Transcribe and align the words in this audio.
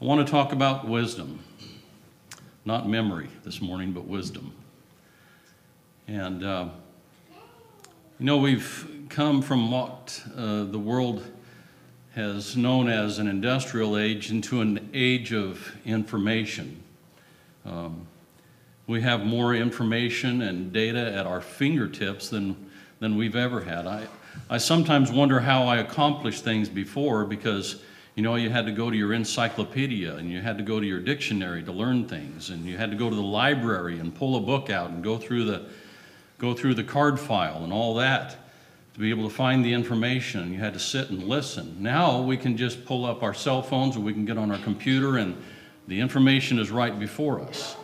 I 0.00 0.04
want 0.04 0.24
to 0.24 0.30
talk 0.30 0.52
about 0.52 0.86
wisdom. 0.86 1.40
Not 2.64 2.88
memory 2.88 3.30
this 3.42 3.60
morning, 3.60 3.90
but 3.90 4.04
wisdom. 4.04 4.52
And, 6.06 6.44
uh, 6.44 6.68
you 8.20 8.26
know, 8.26 8.36
we've 8.36 8.88
come 9.08 9.42
from 9.42 9.72
what 9.72 10.22
uh, 10.36 10.62
the 10.62 10.78
world 10.78 11.24
has 12.14 12.56
known 12.56 12.88
as 12.88 13.18
an 13.18 13.26
industrial 13.26 13.98
age 13.98 14.30
into 14.30 14.60
an 14.60 14.88
age 14.94 15.32
of 15.32 15.74
information. 15.84 16.80
Um, 17.66 18.06
we 18.86 19.00
have 19.00 19.26
more 19.26 19.52
information 19.52 20.42
and 20.42 20.72
data 20.72 21.12
at 21.12 21.26
our 21.26 21.40
fingertips 21.40 22.28
than, 22.28 22.70
than 23.00 23.16
we've 23.16 23.34
ever 23.34 23.62
had. 23.62 23.84
I, 23.88 24.06
I 24.48 24.58
sometimes 24.58 25.10
wonder 25.10 25.40
how 25.40 25.64
I 25.64 25.78
accomplished 25.78 26.44
things 26.44 26.68
before 26.68 27.24
because 27.24 27.82
you 28.18 28.22
know, 28.22 28.34
you 28.34 28.50
had 28.50 28.66
to 28.66 28.72
go 28.72 28.90
to 28.90 28.96
your 28.96 29.12
encyclopedia 29.12 30.12
and 30.16 30.28
you 30.28 30.40
had 30.40 30.58
to 30.58 30.64
go 30.64 30.80
to 30.80 30.84
your 30.84 30.98
dictionary 30.98 31.62
to 31.62 31.70
learn 31.70 32.08
things, 32.08 32.50
and 32.50 32.66
you 32.66 32.76
had 32.76 32.90
to 32.90 32.96
go 32.96 33.08
to 33.08 33.14
the 33.14 33.22
library 33.22 34.00
and 34.00 34.12
pull 34.12 34.34
a 34.34 34.40
book 34.40 34.70
out 34.70 34.90
and 34.90 35.04
go 35.04 35.18
through 35.18 35.44
the, 35.44 35.66
go 36.36 36.52
through 36.52 36.74
the 36.74 36.82
card 36.82 37.20
file 37.20 37.62
and 37.62 37.72
all 37.72 37.94
that 37.94 38.34
to 38.94 38.98
be 38.98 39.10
able 39.10 39.28
to 39.28 39.32
find 39.32 39.64
the 39.64 39.72
information. 39.72 40.52
You 40.52 40.58
had 40.58 40.72
to 40.72 40.80
sit 40.80 41.10
and 41.10 41.28
listen. 41.28 41.80
Now 41.80 42.20
we 42.20 42.36
can 42.36 42.56
just 42.56 42.84
pull 42.84 43.06
up 43.06 43.22
our 43.22 43.34
cell 43.34 43.62
phones 43.62 43.96
or 43.96 44.00
we 44.00 44.12
can 44.12 44.24
get 44.24 44.36
on 44.36 44.50
our 44.50 44.58
computer 44.58 45.18
and 45.18 45.40
the 45.86 46.00
information 46.00 46.58
is 46.58 46.72
right 46.72 46.98
before 46.98 47.40
us. 47.40 47.76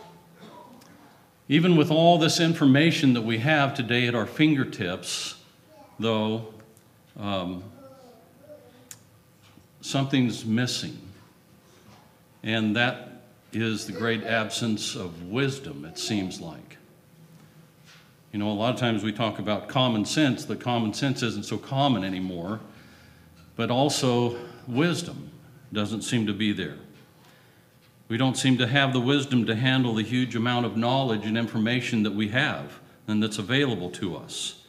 Even 1.47 1.77
with 1.77 1.91
all 1.91 2.17
this 2.17 2.41
information 2.41 3.13
that 3.13 3.21
we 3.21 3.37
have 3.37 3.73
today 3.73 4.05
at 4.05 4.15
our 4.15 4.25
fingertips, 4.25 5.35
though, 5.97 6.53
um, 7.17 7.63
something's 9.85 10.45
missing. 10.45 10.97
And 12.43 12.75
that 12.75 13.23
is 13.53 13.85
the 13.85 13.93
great 13.93 14.23
absence 14.23 14.95
of 14.95 15.29
wisdom, 15.29 15.85
it 15.85 15.97
seems 15.97 16.41
like. 16.41 16.77
You 18.31 18.39
know, 18.39 18.49
a 18.49 18.53
lot 18.53 18.73
of 18.73 18.79
times 18.79 19.03
we 19.03 19.13
talk 19.13 19.39
about 19.39 19.69
common 19.69 20.03
sense, 20.03 20.45
The 20.45 20.55
common 20.55 20.93
sense 20.93 21.23
isn't 21.23 21.45
so 21.45 21.57
common 21.57 22.03
anymore, 22.03 22.59
but 23.55 23.71
also 23.71 24.37
wisdom 24.67 25.29
doesn't 25.71 26.01
seem 26.01 26.27
to 26.27 26.33
be 26.33 26.51
there. 26.51 26.77
We 28.07 28.17
don't 28.17 28.37
seem 28.37 28.57
to 28.57 28.67
have 28.67 28.91
the 28.91 28.99
wisdom 28.99 29.45
to 29.45 29.55
handle 29.55 29.95
the 29.95 30.03
huge 30.03 30.35
amount 30.35 30.65
of 30.65 30.75
knowledge 30.75 31.25
and 31.25 31.37
information 31.37 32.03
that 32.03 32.13
we 32.13 32.29
have 32.29 32.79
and 33.07 33.21
that's 33.21 33.37
available 33.37 33.89
to 33.91 34.17
us. 34.17 34.63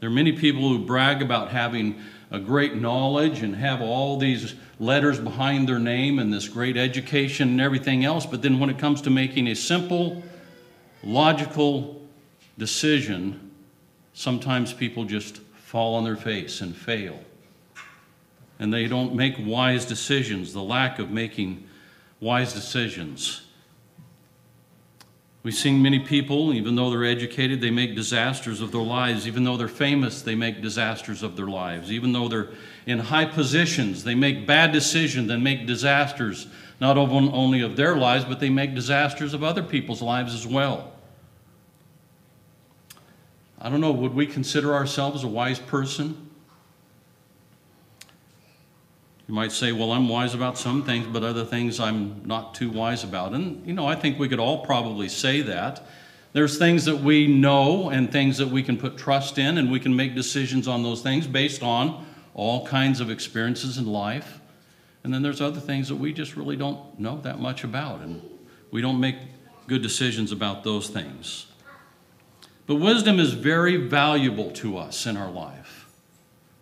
There 0.00 0.08
are 0.08 0.12
many 0.12 0.32
people 0.32 0.68
who 0.68 0.78
brag 0.78 1.20
about 1.20 1.50
having 1.50 2.00
a 2.30 2.38
great 2.38 2.76
knowledge 2.76 3.42
and 3.42 3.56
have 3.56 3.80
all 3.80 4.16
these 4.18 4.54
letters 4.78 5.18
behind 5.18 5.68
their 5.68 5.78
name 5.78 6.18
and 6.18 6.32
this 6.32 6.48
great 6.48 6.76
education 6.76 7.48
and 7.48 7.60
everything 7.60 8.04
else, 8.04 8.24
but 8.24 8.42
then 8.42 8.60
when 8.60 8.70
it 8.70 8.78
comes 8.78 9.02
to 9.02 9.10
making 9.10 9.48
a 9.48 9.54
simple, 9.54 10.22
logical 11.02 12.00
decision, 12.56 13.50
sometimes 14.12 14.72
people 14.72 15.04
just 15.04 15.38
fall 15.56 15.94
on 15.96 16.04
their 16.04 16.16
face 16.16 16.60
and 16.60 16.76
fail. 16.76 17.18
And 18.58 18.72
they 18.72 18.86
don't 18.86 19.14
make 19.14 19.34
wise 19.38 19.84
decisions, 19.84 20.52
the 20.52 20.62
lack 20.62 20.98
of 20.98 21.10
making 21.10 21.66
wise 22.20 22.52
decisions 22.52 23.42
We've 25.42 25.54
seen 25.54 25.80
many 25.80 26.00
people, 26.00 26.52
even 26.52 26.76
though 26.76 26.90
they're 26.90 27.06
educated, 27.06 27.62
they 27.62 27.70
make 27.70 27.94
disasters 27.94 28.60
of 28.60 28.72
their 28.72 28.82
lives. 28.82 29.26
Even 29.26 29.44
though 29.44 29.56
they're 29.56 29.68
famous, 29.68 30.20
they 30.20 30.34
make 30.34 30.60
disasters 30.60 31.22
of 31.22 31.34
their 31.34 31.46
lives. 31.46 31.90
Even 31.90 32.12
though 32.12 32.28
they're 32.28 32.50
in 32.84 32.98
high 32.98 33.24
positions, 33.24 34.04
they 34.04 34.14
make 34.14 34.46
bad 34.46 34.70
decisions 34.70 35.30
and 35.30 35.42
make 35.42 35.66
disasters, 35.66 36.46
not 36.78 36.98
only 36.98 37.62
of 37.62 37.74
their 37.74 37.96
lives, 37.96 38.26
but 38.26 38.38
they 38.38 38.50
make 38.50 38.74
disasters 38.74 39.32
of 39.32 39.42
other 39.42 39.62
people's 39.62 40.02
lives 40.02 40.34
as 40.34 40.46
well. 40.46 40.92
I 43.58 43.70
don't 43.70 43.80
know, 43.80 43.92
would 43.92 44.14
we 44.14 44.26
consider 44.26 44.74
ourselves 44.74 45.24
a 45.24 45.28
wise 45.28 45.58
person? 45.58 46.29
You 49.30 49.36
might 49.36 49.52
say, 49.52 49.70
well, 49.70 49.92
I'm 49.92 50.08
wise 50.08 50.34
about 50.34 50.58
some 50.58 50.82
things, 50.82 51.06
but 51.06 51.22
other 51.22 51.44
things 51.44 51.78
I'm 51.78 52.20
not 52.26 52.52
too 52.52 52.68
wise 52.68 53.04
about. 53.04 53.32
And, 53.32 53.64
you 53.64 53.72
know, 53.72 53.86
I 53.86 53.94
think 53.94 54.18
we 54.18 54.28
could 54.28 54.40
all 54.40 54.64
probably 54.66 55.08
say 55.08 55.40
that. 55.42 55.86
There's 56.32 56.58
things 56.58 56.84
that 56.86 56.96
we 56.96 57.28
know 57.28 57.90
and 57.90 58.10
things 58.10 58.38
that 58.38 58.48
we 58.48 58.64
can 58.64 58.76
put 58.76 58.98
trust 58.98 59.38
in, 59.38 59.56
and 59.56 59.70
we 59.70 59.78
can 59.78 59.94
make 59.94 60.16
decisions 60.16 60.66
on 60.66 60.82
those 60.82 61.00
things 61.00 61.28
based 61.28 61.62
on 61.62 62.04
all 62.34 62.66
kinds 62.66 62.98
of 62.98 63.08
experiences 63.08 63.78
in 63.78 63.86
life. 63.86 64.40
And 65.04 65.14
then 65.14 65.22
there's 65.22 65.40
other 65.40 65.60
things 65.60 65.86
that 65.90 65.96
we 65.96 66.12
just 66.12 66.34
really 66.34 66.56
don't 66.56 66.98
know 66.98 67.20
that 67.20 67.38
much 67.38 67.62
about, 67.62 68.00
and 68.00 68.20
we 68.72 68.82
don't 68.82 68.98
make 68.98 69.14
good 69.68 69.80
decisions 69.80 70.32
about 70.32 70.64
those 70.64 70.88
things. 70.88 71.46
But 72.66 72.80
wisdom 72.80 73.20
is 73.20 73.34
very 73.34 73.76
valuable 73.76 74.50
to 74.54 74.76
us 74.76 75.06
in 75.06 75.16
our 75.16 75.30
life. 75.30 75.79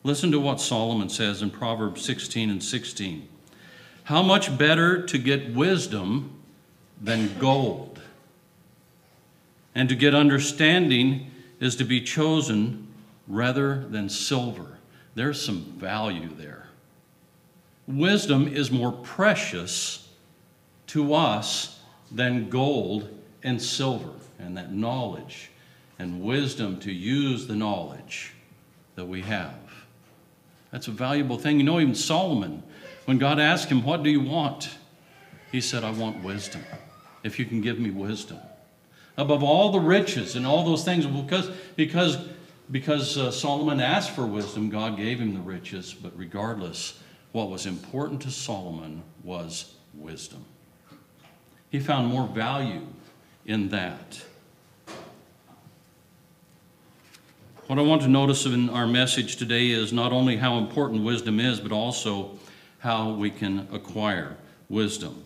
Listen 0.04 0.31
to 0.32 0.41
what 0.41 0.60
Solomon 0.60 1.09
says 1.09 1.42
in 1.42 1.50
Proverbs 1.50 2.04
16 2.04 2.50
and 2.50 2.62
16. 2.62 3.28
How 4.04 4.22
much 4.22 4.56
better 4.56 5.03
to 5.03 5.19
get 5.19 5.54
wisdom 5.54 6.38
than 7.00 7.38
gold, 7.38 8.00
and 9.75 9.88
to 9.88 9.94
get 9.94 10.14
understanding 10.14 11.31
is 11.60 11.76
to 11.76 11.84
be 11.84 12.00
chosen 12.00 12.88
rather 13.26 13.81
than 13.88 14.08
silver. 14.08 14.78
There's 15.14 15.41
some 15.44 15.60
value 15.76 16.31
there. 16.37 16.69
Wisdom 17.87 18.48
is 18.48 18.70
more 18.70 18.92
precious 18.92 20.08
to 20.88 21.14
us 21.14 21.81
than 22.10 22.48
gold 22.48 23.08
and 23.42 23.60
silver, 23.60 24.12
and 24.38 24.56
that 24.56 24.72
knowledge 24.72 25.50
and 25.98 26.22
wisdom 26.22 26.78
to 26.81 26.92
use 26.92 27.47
the 27.47 27.56
knowledge 27.56 28.32
that 28.94 29.04
we 29.04 29.22
have. 29.22 29.67
That's 30.70 30.88
a 30.88 30.92
valuable 30.92 31.38
thing. 31.38 31.58
You 31.58 31.64
know, 31.64 31.80
even 31.80 31.94
Solomon, 31.94 32.62
when 33.06 33.18
God 33.18 33.38
asked 33.38 33.68
him, 33.68 33.84
What 33.84 34.02
do 34.02 34.10
you 34.10 34.20
want? 34.20 34.70
He 35.50 35.60
said, 35.60 35.82
I 35.82 35.90
want 35.90 36.22
wisdom. 36.22 36.62
If 37.22 37.38
you 37.38 37.46
can 37.46 37.60
give 37.60 37.78
me 37.78 37.90
wisdom. 37.90 38.38
Above 39.16 39.42
all 39.42 39.72
the 39.72 39.80
riches 39.80 40.36
and 40.36 40.46
all 40.46 40.64
those 40.64 40.84
things, 40.84 41.04
because, 41.04 41.50
because, 41.74 42.18
because 42.70 43.18
uh, 43.18 43.30
Solomon 43.30 43.80
asked 43.80 44.10
for 44.10 44.24
wisdom, 44.26 44.70
God 44.70 44.96
gave 44.96 45.18
him 45.18 45.34
the 45.34 45.40
riches. 45.40 45.92
But 45.92 46.16
regardless, 46.16 47.00
what 47.32 47.50
was 47.50 47.66
important 47.66 48.22
to 48.22 48.30
Solomon 48.30 49.02
was 49.24 49.74
wisdom. 49.94 50.44
He 51.70 51.80
found 51.80 52.06
more 52.06 52.26
value 52.26 52.86
in 53.44 53.70
that. 53.70 54.22
What 57.68 57.78
I 57.78 57.82
want 57.82 58.00
to 58.00 58.08
notice 58.08 58.46
in 58.46 58.70
our 58.70 58.86
message 58.86 59.36
today 59.36 59.68
is 59.68 59.92
not 59.92 60.10
only 60.10 60.38
how 60.38 60.56
important 60.56 61.04
wisdom 61.04 61.38
is, 61.38 61.60
but 61.60 61.70
also 61.70 62.38
how 62.78 63.10
we 63.10 63.28
can 63.28 63.68
acquire 63.70 64.38
wisdom. 64.70 65.22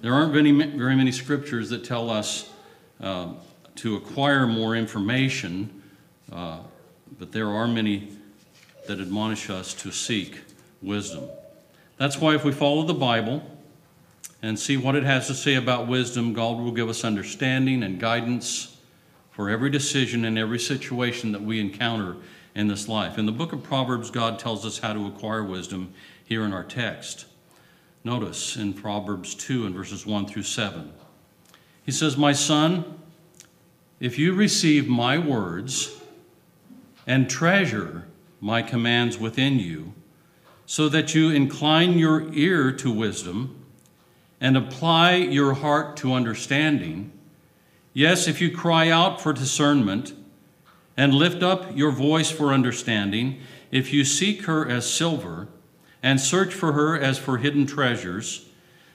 There 0.00 0.14
aren't 0.14 0.32
very, 0.32 0.50
very 0.52 0.96
many 0.96 1.12
scriptures 1.12 1.68
that 1.68 1.84
tell 1.84 2.08
us 2.08 2.50
uh, 2.98 3.34
to 3.74 3.96
acquire 3.96 4.46
more 4.46 4.74
information, 4.74 5.82
uh, 6.32 6.60
but 7.18 7.30
there 7.30 7.50
are 7.50 7.68
many 7.68 8.16
that 8.86 8.98
admonish 8.98 9.50
us 9.50 9.74
to 9.74 9.92
seek 9.92 10.44
wisdom. 10.80 11.28
That's 11.98 12.18
why 12.18 12.34
if 12.34 12.42
we 12.42 12.52
follow 12.52 12.84
the 12.84 12.94
Bible 12.94 13.42
and 14.40 14.58
see 14.58 14.78
what 14.78 14.94
it 14.94 15.04
has 15.04 15.26
to 15.26 15.34
say 15.34 15.56
about 15.56 15.88
wisdom, 15.88 16.32
God 16.32 16.56
will 16.56 16.72
give 16.72 16.88
us 16.88 17.04
understanding 17.04 17.82
and 17.82 18.00
guidance 18.00 18.75
for 19.36 19.50
every 19.50 19.68
decision 19.68 20.24
and 20.24 20.38
every 20.38 20.58
situation 20.58 21.30
that 21.30 21.42
we 21.42 21.60
encounter 21.60 22.16
in 22.54 22.68
this 22.68 22.88
life. 22.88 23.18
In 23.18 23.26
the 23.26 23.32
book 23.32 23.52
of 23.52 23.62
Proverbs, 23.62 24.10
God 24.10 24.38
tells 24.38 24.64
us 24.64 24.78
how 24.78 24.94
to 24.94 25.06
acquire 25.06 25.44
wisdom 25.44 25.92
here 26.24 26.42
in 26.42 26.54
our 26.54 26.64
text. 26.64 27.26
Notice 28.02 28.56
in 28.56 28.72
Proverbs 28.72 29.34
2 29.34 29.66
and 29.66 29.74
verses 29.74 30.06
1 30.06 30.26
through 30.26 30.44
7. 30.44 30.90
He 31.84 31.92
says, 31.92 32.16
My 32.16 32.32
son, 32.32 32.98
if 34.00 34.18
you 34.18 34.32
receive 34.32 34.88
my 34.88 35.18
words 35.18 36.00
and 37.06 37.28
treasure 37.28 38.08
my 38.40 38.62
commands 38.62 39.18
within 39.18 39.58
you, 39.58 39.92
so 40.64 40.88
that 40.88 41.14
you 41.14 41.28
incline 41.28 41.98
your 41.98 42.32
ear 42.32 42.72
to 42.72 42.90
wisdom 42.90 43.66
and 44.40 44.56
apply 44.56 45.16
your 45.16 45.52
heart 45.52 45.94
to 45.98 46.14
understanding, 46.14 47.12
Yes, 47.96 48.28
if 48.28 48.42
you 48.42 48.50
cry 48.50 48.90
out 48.90 49.22
for 49.22 49.32
discernment 49.32 50.12
and 50.98 51.14
lift 51.14 51.42
up 51.42 51.74
your 51.74 51.90
voice 51.90 52.30
for 52.30 52.52
understanding, 52.52 53.40
if 53.70 53.90
you 53.90 54.04
seek 54.04 54.42
her 54.42 54.68
as 54.68 54.92
silver 54.92 55.48
and 56.02 56.20
search 56.20 56.52
for 56.52 56.72
her 56.74 56.94
as 56.94 57.18
for 57.18 57.38
hidden 57.38 57.64
treasures, 57.64 58.50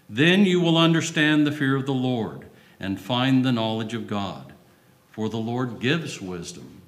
then 0.08 0.46
you 0.46 0.62
will 0.62 0.78
understand 0.78 1.48
the 1.48 1.52
fear 1.52 1.76
of 1.76 1.88
the 1.88 1.96
Lord 1.96 2.46
and 2.80 3.02
find 3.02 3.44
the 3.44 3.52
knowledge 3.52 3.96
of 3.96 4.06
God. 4.06 4.54
For 5.10 5.30
the 5.30 5.38
Lord 5.38 5.80
gives 5.80 6.22
wisdom. 6.22 6.84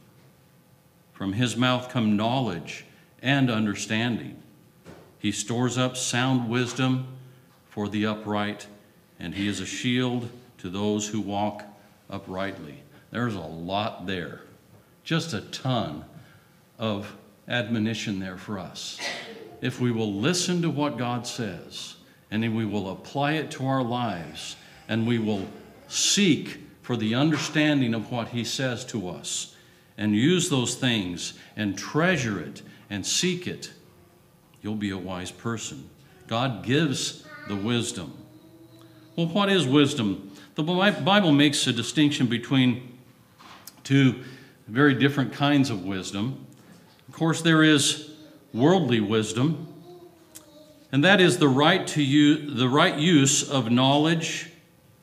From 1.13 1.33
his 1.33 1.57
mouth 1.57 1.89
come 1.89 2.15
knowledge 2.15 2.86
and 3.24 3.50
understanding. 3.50 4.38
He 5.18 5.31
stores 5.31 5.80
up 5.80 5.98
sound 5.98 6.48
wisdom 6.48 7.07
for 7.71 7.89
the 7.89 8.06
upright, 8.06 8.68
and 9.19 9.33
he 9.33 9.48
is 9.48 9.60
a 9.60 9.65
shield 9.65 10.30
to 10.60 10.69
those 10.69 11.07
who 11.07 11.19
walk 11.19 11.72
uprightly. 12.13 12.83
There's 13.12 13.36
a 13.36 13.42
lot 13.42 14.06
there, 14.06 14.42
just 15.04 15.33
a 15.33 15.42
ton 15.42 16.06
of 16.77 17.15
admonition 17.48 18.19
there 18.19 18.38
for 18.38 18.60
us. 18.60 19.00
If 19.62 19.81
we 19.81 19.92
will 19.92 20.13
listen 20.13 20.62
to 20.62 20.69
what 20.69 20.98
God 20.98 21.27
says, 21.27 21.95
and 22.31 22.56
we 22.56 22.65
will 22.65 22.89
apply 22.92 23.33
it 23.33 23.51
to 23.51 23.65
our 23.65 23.83
lives, 23.83 24.56
and 24.88 25.07
we 25.07 25.19
will 25.19 25.48
seek 25.88 26.60
for 26.81 26.95
the 26.98 27.15
understanding 27.15 27.94
of 27.94 28.12
what 28.12 28.30
He 28.30 28.44
says 28.44 28.86
to 28.86 29.10
us, 29.10 29.56
and 29.98 30.15
use 30.15 30.50
those 30.50 30.75
things, 30.75 31.33
and 31.56 31.77
treasure 31.77 32.39
it, 32.39 32.62
and 32.89 33.06
seek 33.06 33.48
it, 33.48 33.71
you'll 34.62 34.75
be 34.75 34.89
a 34.89 34.98
wise 34.98 35.31
person. 35.31 35.89
God 36.27 36.63
gives 36.63 37.25
the 37.48 37.56
wisdom. 37.56 38.18
Well, 39.15 39.27
what 39.27 39.50
is 39.50 39.68
wisdom? 39.68 40.31
The 40.56 40.63
Bible 40.63 41.31
makes 41.31 41.68
a 41.68 41.74
distinction 41.74 42.25
between 42.25 42.98
two 43.83 44.24
very 44.68 44.95
different 44.95 45.33
kinds 45.33 45.69
of 45.69 45.86
wisdom. 45.86 46.48
Of 47.07 47.13
course, 47.13 47.44
there 47.44 47.62
is 47.62 48.10
worldly 48.56 49.01
wisdom, 49.01 49.68
and 50.92 51.04
that 51.04 51.21
is 51.21 51.38
the 51.38 51.48
right 51.48 51.86
to 51.88 52.01
use, 52.01 52.57
the 52.57 52.68
right 52.68 52.98
use 52.98 53.48
of 53.48 53.69
knowledge 53.71 54.50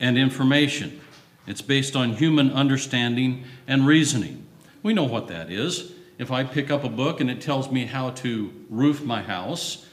and 0.01 0.17
information. 0.17 0.99
It's 1.47 1.61
based 1.61 1.95
on 1.95 2.11
human 2.11 2.51
understanding 2.51 3.45
and 3.65 3.87
reasoning. 3.87 4.45
We 4.83 4.93
know 4.93 5.05
what 5.05 5.29
that 5.29 5.49
is. 5.49 5.93
If 6.17 6.31
I 6.31 6.43
pick 6.43 6.69
up 6.69 6.83
a 6.83 6.89
book 6.89 7.21
and 7.21 7.31
it 7.31 7.39
tells 7.39 7.71
me 7.71 7.85
how 7.85 8.09
to 8.09 8.51
roof 8.69 9.03
my 9.03 9.21
house, 9.21 9.85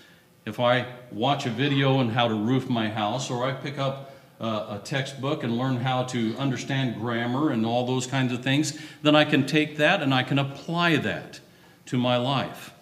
if 0.44 0.58
I 0.58 0.86
watch 1.12 1.46
a 1.46 1.50
video 1.50 1.98
on 1.98 2.08
how 2.08 2.26
to 2.26 2.34
roof 2.34 2.68
my 2.68 2.88
house, 2.88 3.30
or 3.30 3.44
I 3.44 3.52
pick 3.52 3.78
up 3.78 4.06
uh, 4.40 4.78
a 4.80 4.84
textbook 4.84 5.42
and 5.42 5.56
learn 5.56 5.76
how 5.76 6.04
to 6.04 6.36
understand 6.36 7.00
grammar 7.00 7.50
and 7.50 7.66
all 7.66 7.86
those 7.86 8.06
kinds 8.06 8.32
of 8.32 8.42
things, 8.42 8.78
then 9.02 9.16
I 9.16 9.24
can 9.24 9.46
take 9.46 9.76
that 9.78 10.02
and 10.02 10.14
I 10.14 10.22
can 10.22 10.38
apply 10.38 10.96
that 10.96 11.40
to 11.86 11.98
my 11.98 12.16
life. 12.16 12.72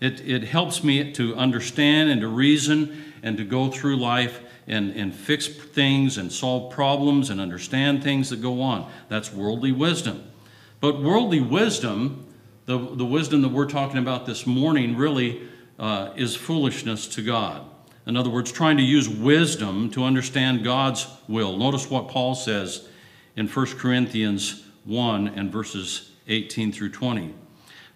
It, 0.00 0.20
it 0.20 0.44
helps 0.44 0.82
me 0.82 1.12
to 1.12 1.34
understand 1.36 2.10
and 2.10 2.20
to 2.20 2.28
reason 2.28 3.12
and 3.22 3.36
to 3.36 3.44
go 3.44 3.70
through 3.70 3.96
life 3.96 4.40
and, 4.66 4.90
and 4.92 5.14
fix 5.14 5.46
things 5.46 6.18
and 6.18 6.32
solve 6.32 6.72
problems 6.72 7.30
and 7.30 7.40
understand 7.40 8.02
things 8.02 8.30
that 8.30 8.42
go 8.42 8.60
on. 8.60 8.90
That's 9.08 9.32
worldly 9.32 9.72
wisdom. 9.72 10.24
But 10.80 11.02
worldly 11.02 11.40
wisdom, 11.40 12.26
the, 12.66 12.78
the 12.78 13.04
wisdom 13.04 13.42
that 13.42 13.52
we're 13.52 13.68
talking 13.68 13.98
about 13.98 14.26
this 14.26 14.46
morning, 14.46 14.96
really 14.96 15.42
uh, 15.78 16.10
is 16.16 16.34
foolishness 16.34 17.06
to 17.08 17.22
God. 17.22 17.64
In 18.06 18.16
other 18.16 18.30
words, 18.30 18.52
trying 18.52 18.76
to 18.76 18.84
use 18.84 19.08
wisdom 19.08 19.90
to 19.90 20.04
understand 20.04 20.62
God's 20.62 21.08
will. 21.26 21.56
Notice 21.56 21.90
what 21.90 22.08
Paul 22.08 22.36
says 22.36 22.88
in 23.34 23.48
1 23.48 23.66
Corinthians 23.78 24.64
1 24.84 25.28
and 25.28 25.50
verses 25.50 26.12
18 26.28 26.70
through 26.70 26.90
20. 26.90 27.34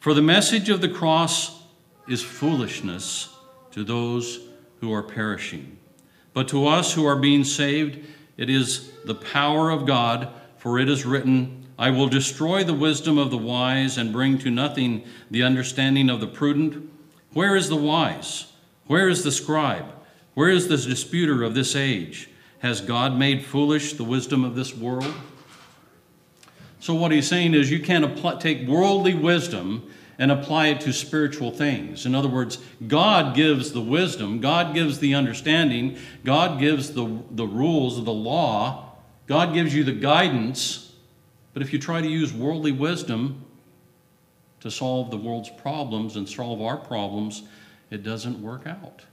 For 0.01 0.12
the 0.12 0.23
message 0.23 0.69
of 0.69 0.81
the 0.81 0.89
cross 0.89 1.62
is 2.09 2.23
foolishness 2.23 3.29
to 3.71 3.85
those 3.85 4.41
who 4.81 4.93
are 4.93 5.03
perishing. 5.03 5.79
But 6.33 6.49
to 6.49 6.67
us 6.67 6.93
who 6.95 7.06
are 7.06 7.17
being 7.17 7.45
saved, 7.45 8.05
it 8.37 8.51
is 8.51 8.91
the 9.05 9.15
power 9.15 9.71
of 9.71 9.87
God, 9.87 10.29
for 10.56 10.79
it 10.79 10.89
is 10.89 11.06
written, 11.06 11.69
I 11.79 11.91
will 11.91 12.09
destroy 12.09 12.65
the 12.65 12.75
wisdom 12.75 13.17
of 13.17 13.31
the 13.31 13.39
wise 13.39 13.97
and 13.97 14.13
bring 14.13 14.39
to 14.39 14.51
nothing 14.51 15.05
the 15.31 15.45
understanding 15.45 16.11
of 16.11 16.21
the 16.21 16.27
prudent. 16.27 16.91
Where 17.33 17.55
is 17.55 17.69
the 17.69 17.77
wise? 17.77 18.53
Where 18.87 19.09
is 19.09 19.23
the 19.23 19.33
scribe? 19.33 19.87
Where 20.41 20.49
is 20.49 20.69
the 20.69 20.79
disputer 20.79 21.43
of 21.43 21.53
this 21.53 21.77
age? 21.77 22.31
Has 22.61 22.81
God 22.81 23.15
made 23.15 23.45
foolish 23.45 23.93
the 23.93 24.05
wisdom 24.05 24.43
of 24.43 24.55
this 24.55 24.75
world? 24.75 25.13
So, 26.79 26.95
what 26.95 27.13
he's 27.13 27.29
saying 27.29 27.53
is, 27.53 27.71
you 27.71 27.79
can't 27.79 28.07
apply, 28.07 28.37
take 28.37 28.67
worldly 28.67 29.13
wisdom 29.13 29.91
and 30.19 30.33
apply 30.33 30.69
it 30.69 30.81
to 30.81 30.95
spiritual 30.95 31.51
things. 31.51 32.07
In 32.07 32.15
other 32.15 32.31
words, 32.31 32.57
God 32.89 33.37
gives 33.37 33.73
the 33.73 33.83
wisdom, 33.83 34.41
God 34.41 34.73
gives 34.73 34.99
the 34.99 35.15
understanding, 35.15 35.99
God 36.25 36.59
gives 36.59 36.95
the, 36.95 37.23
the 37.33 37.47
rules 37.47 37.99
of 37.99 38.07
the 38.07 38.11
law, 38.11 38.95
God 39.27 39.53
gives 39.53 39.75
you 39.75 39.85
the 39.85 39.93
guidance. 39.93 40.95
But 41.53 41.61
if 41.61 41.71
you 41.71 41.79
try 41.79 42.01
to 42.01 42.09
use 42.09 42.33
worldly 42.33 42.73
wisdom 42.73 43.45
to 44.61 44.71
solve 44.71 45.11
the 45.11 45.19
world's 45.19 45.51
problems 45.51 46.17
and 46.17 46.27
solve 46.27 46.63
our 46.63 46.79
problems, 46.79 47.43
it 47.91 48.03
doesn't 48.03 48.41
work 48.41 48.67
out. 48.67 49.05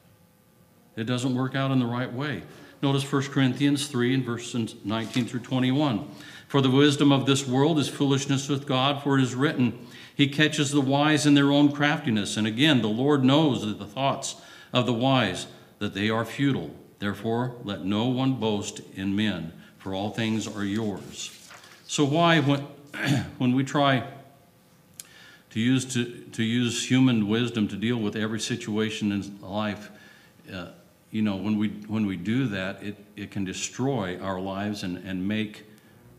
It 0.97 1.05
doesn't 1.05 1.35
work 1.35 1.55
out 1.55 1.71
in 1.71 1.79
the 1.79 1.85
right 1.85 2.11
way. 2.11 2.43
Notice 2.81 3.09
1 3.09 3.23
Corinthians 3.23 3.87
3 3.87 4.15
and 4.15 4.25
verses 4.25 4.75
19 4.83 5.25
through 5.25 5.39
21. 5.41 6.09
For 6.47 6.61
the 6.61 6.69
wisdom 6.69 7.11
of 7.11 7.25
this 7.25 7.47
world 7.47 7.77
is 7.77 7.87
foolishness 7.87 8.49
with 8.49 8.67
God, 8.67 9.03
for 9.03 9.17
it 9.17 9.23
is 9.23 9.35
written, 9.35 9.87
He 10.15 10.27
catches 10.27 10.71
the 10.71 10.81
wise 10.81 11.25
in 11.25 11.35
their 11.35 11.51
own 11.51 11.71
craftiness. 11.71 12.35
And 12.35 12.47
again, 12.47 12.81
the 12.81 12.87
Lord 12.87 13.23
knows 13.23 13.65
that 13.65 13.79
the 13.79 13.85
thoughts 13.85 14.41
of 14.73 14.85
the 14.85 14.93
wise, 14.93 15.47
that 15.79 15.93
they 15.93 16.09
are 16.09 16.25
futile. 16.25 16.75
Therefore, 16.99 17.55
let 17.63 17.85
no 17.85 18.05
one 18.05 18.39
boast 18.39 18.81
in 18.95 19.15
men, 19.15 19.53
for 19.77 19.93
all 19.93 20.09
things 20.09 20.47
are 20.47 20.63
yours. 20.63 21.33
So, 21.85 22.05
why, 22.05 22.39
when, 22.39 22.61
when 23.37 23.53
we 23.53 23.63
try 23.63 24.03
to 25.51 25.59
use, 25.59 25.85
to, 25.93 26.05
to 26.05 26.43
use 26.43 26.89
human 26.89 27.27
wisdom 27.27 27.67
to 27.67 27.75
deal 27.75 27.97
with 27.97 28.15
every 28.15 28.39
situation 28.39 29.11
in 29.11 29.41
life, 29.41 29.91
uh, 30.51 30.69
you 31.11 31.21
know, 31.21 31.35
when 31.35 31.57
we, 31.57 31.69
when 31.87 32.05
we 32.05 32.17
do 32.17 32.47
that, 32.47 32.83
it, 32.83 32.97
it 33.15 33.31
can 33.31 33.45
destroy 33.45 34.19
our 34.19 34.39
lives 34.39 34.83
and, 34.83 34.97
and 34.97 35.27
make 35.27 35.63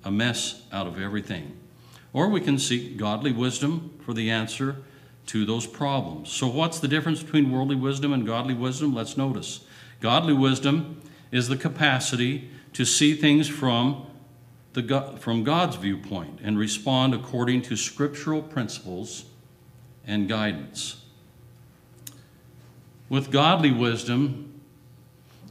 a 0.04 0.10
mess 0.10 0.62
out 0.72 0.86
of 0.86 0.98
everything. 1.00 1.56
Or 2.12 2.28
we 2.28 2.40
can 2.40 2.58
seek 2.58 2.96
godly 2.96 3.32
wisdom 3.32 3.98
for 4.04 4.14
the 4.14 4.30
answer 4.30 4.76
to 5.26 5.44
those 5.44 5.66
problems. 5.66 6.32
So, 6.32 6.46
what's 6.46 6.80
the 6.80 6.88
difference 6.88 7.22
between 7.22 7.52
worldly 7.52 7.76
wisdom 7.76 8.14
and 8.14 8.26
godly 8.26 8.54
wisdom? 8.54 8.94
Let's 8.94 9.16
notice. 9.16 9.60
Godly 10.00 10.32
wisdom 10.32 11.02
is 11.30 11.48
the 11.48 11.56
capacity 11.56 12.50
to 12.72 12.84
see 12.86 13.14
things 13.14 13.46
from, 13.46 14.06
the, 14.72 15.16
from 15.20 15.44
God's 15.44 15.76
viewpoint 15.76 16.40
and 16.42 16.58
respond 16.58 17.14
according 17.14 17.62
to 17.62 17.76
scriptural 17.76 18.40
principles 18.40 19.26
and 20.06 20.28
guidance. 20.28 21.04
With 23.10 23.30
godly 23.30 23.72
wisdom, 23.72 24.57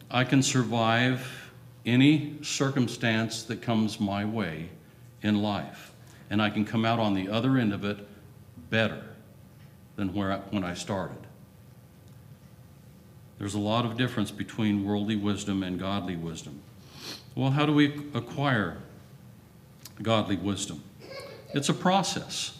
I 0.09 0.23
can 0.23 0.41
survive 0.41 1.51
any 1.85 2.37
circumstance 2.41 3.43
that 3.43 3.61
comes 3.61 3.99
my 3.99 4.25
way 4.25 4.69
in 5.21 5.41
life, 5.41 5.93
and 6.29 6.41
I 6.41 6.49
can 6.49 6.65
come 6.65 6.85
out 6.85 6.99
on 6.99 7.13
the 7.13 7.29
other 7.29 7.57
end 7.57 7.73
of 7.73 7.83
it 7.83 7.97
better 8.69 9.03
than 9.95 10.13
where 10.13 10.31
I, 10.33 10.37
when 10.51 10.63
I 10.63 10.73
started. 10.73 11.17
There's 13.39 13.53
a 13.53 13.59
lot 13.59 13.85
of 13.85 13.97
difference 13.97 14.31
between 14.31 14.85
worldly 14.85 15.15
wisdom 15.15 15.63
and 15.63 15.79
godly 15.79 16.15
wisdom. 16.15 16.61
Well, 17.35 17.51
how 17.51 17.65
do 17.65 17.73
we 17.73 18.01
acquire 18.13 18.77
godly 20.01 20.37
wisdom? 20.37 20.83
It's 21.53 21.69
a 21.69 21.73
process. 21.73 22.57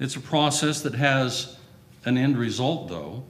It's 0.00 0.16
a 0.16 0.20
process 0.20 0.82
that 0.82 0.94
has 0.94 1.56
an 2.04 2.18
end 2.18 2.36
result, 2.36 2.88
though, 2.88 3.24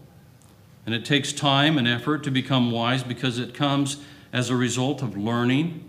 and 0.84 0.94
it 0.94 1.04
takes 1.04 1.32
time 1.32 1.78
and 1.78 1.86
effort 1.86 2.24
to 2.24 2.30
become 2.30 2.70
wise 2.70 3.02
because 3.02 3.38
it 3.38 3.54
comes 3.54 3.98
as 4.32 4.50
a 4.50 4.56
result 4.56 5.02
of 5.02 5.16
learning 5.16 5.88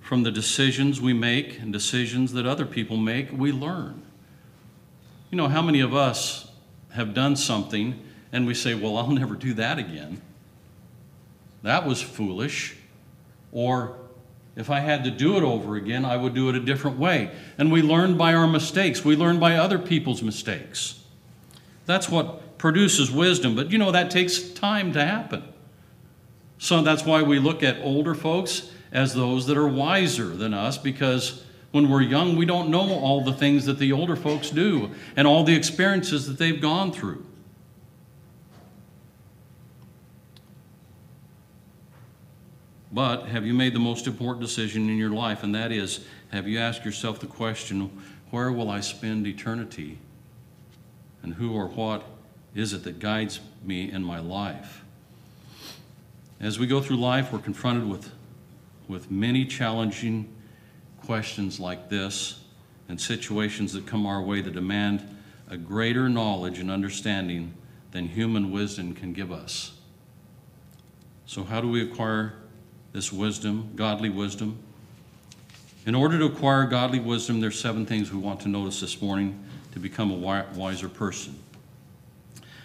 from 0.00 0.22
the 0.22 0.30
decisions 0.30 1.00
we 1.00 1.12
make 1.12 1.58
and 1.58 1.72
decisions 1.72 2.32
that 2.32 2.46
other 2.46 2.66
people 2.66 2.96
make. 2.96 3.30
We 3.32 3.52
learn. 3.52 4.02
You 5.30 5.36
know, 5.36 5.48
how 5.48 5.62
many 5.62 5.80
of 5.80 5.94
us 5.94 6.50
have 6.92 7.14
done 7.14 7.36
something 7.36 8.00
and 8.32 8.46
we 8.46 8.54
say, 8.54 8.74
Well, 8.74 8.96
I'll 8.96 9.10
never 9.10 9.34
do 9.34 9.54
that 9.54 9.78
again? 9.78 10.20
That 11.62 11.86
was 11.86 12.00
foolish. 12.00 12.76
Or, 13.52 13.96
if 14.56 14.68
I 14.70 14.80
had 14.80 15.04
to 15.04 15.10
do 15.10 15.36
it 15.36 15.42
over 15.42 15.76
again, 15.76 16.04
I 16.04 16.16
would 16.16 16.34
do 16.34 16.48
it 16.48 16.54
a 16.54 16.60
different 16.60 16.98
way. 16.98 17.30
And 17.56 17.70
we 17.70 17.82
learn 17.82 18.16
by 18.16 18.34
our 18.34 18.46
mistakes, 18.46 19.04
we 19.04 19.16
learn 19.16 19.38
by 19.38 19.56
other 19.56 19.78
people's 19.78 20.22
mistakes. 20.22 21.02
That's 21.86 22.08
what 22.08 22.42
produces 22.60 23.10
wisdom, 23.10 23.56
but 23.56 23.70
you 23.70 23.78
know, 23.78 23.90
that 23.90 24.10
takes 24.10 24.38
time 24.50 24.92
to 24.92 25.02
happen. 25.02 25.42
So 26.58 26.82
that's 26.82 27.06
why 27.06 27.22
we 27.22 27.38
look 27.38 27.62
at 27.62 27.80
older 27.80 28.14
folks 28.14 28.70
as 28.92 29.14
those 29.14 29.46
that 29.46 29.56
are 29.56 29.66
wiser 29.66 30.26
than 30.26 30.52
us 30.52 30.76
because 30.76 31.42
when 31.70 31.88
we're 31.88 32.02
young, 32.02 32.36
we 32.36 32.44
don't 32.44 32.68
know 32.68 32.92
all 32.98 33.24
the 33.24 33.32
things 33.32 33.64
that 33.64 33.78
the 33.78 33.92
older 33.92 34.14
folks 34.14 34.50
do 34.50 34.90
and 35.16 35.26
all 35.26 35.42
the 35.42 35.56
experiences 35.56 36.26
that 36.26 36.36
they've 36.36 36.60
gone 36.60 36.92
through. 36.92 37.24
But 42.92 43.28
have 43.28 43.46
you 43.46 43.54
made 43.54 43.72
the 43.72 43.80
most 43.80 44.06
important 44.06 44.44
decision 44.44 44.90
in 44.90 44.98
your 44.98 45.08
life? 45.08 45.42
And 45.44 45.54
that 45.54 45.72
is, 45.72 46.04
have 46.30 46.46
you 46.46 46.58
asked 46.58 46.84
yourself 46.84 47.20
the 47.20 47.26
question, 47.26 47.90
where 48.30 48.52
will 48.52 48.68
I 48.68 48.80
spend 48.80 49.26
eternity? 49.26 49.96
And 51.22 51.32
who 51.32 51.54
or 51.54 51.66
what 51.66 52.04
is 52.54 52.72
it 52.72 52.84
that 52.84 52.98
guides 52.98 53.40
me 53.62 53.90
in 53.90 54.02
my 54.02 54.18
life? 54.18 54.82
As 56.40 56.58
we 56.58 56.66
go 56.66 56.80
through 56.80 56.96
life, 56.96 57.32
we're 57.32 57.38
confronted 57.38 57.88
with, 57.88 58.10
with 58.88 59.10
many 59.10 59.44
challenging 59.44 60.28
questions 61.04 61.60
like 61.60 61.88
this 61.90 62.40
and 62.88 63.00
situations 63.00 63.72
that 63.74 63.86
come 63.86 64.06
our 64.06 64.22
way 64.22 64.40
that 64.40 64.52
demand 64.52 65.16
a 65.48 65.56
greater 65.56 66.08
knowledge 66.08 66.58
and 66.58 66.70
understanding 66.70 67.52
than 67.92 68.08
human 68.08 68.50
wisdom 68.50 68.94
can 68.94 69.12
give 69.12 69.32
us. 69.32 69.72
So, 71.26 71.44
how 71.44 71.60
do 71.60 71.68
we 71.68 71.82
acquire 71.82 72.34
this 72.92 73.12
wisdom, 73.12 73.72
godly 73.76 74.08
wisdom? 74.08 74.58
In 75.86 75.94
order 75.94 76.18
to 76.18 76.26
acquire 76.26 76.66
godly 76.66 77.00
wisdom, 77.00 77.40
there's 77.40 77.58
seven 77.58 77.86
things 77.86 78.12
we 78.12 78.18
want 78.18 78.40
to 78.40 78.48
notice 78.48 78.80
this 78.80 79.00
morning 79.00 79.42
to 79.72 79.78
become 79.78 80.10
a 80.10 80.44
wiser 80.54 80.88
person. 80.88 81.38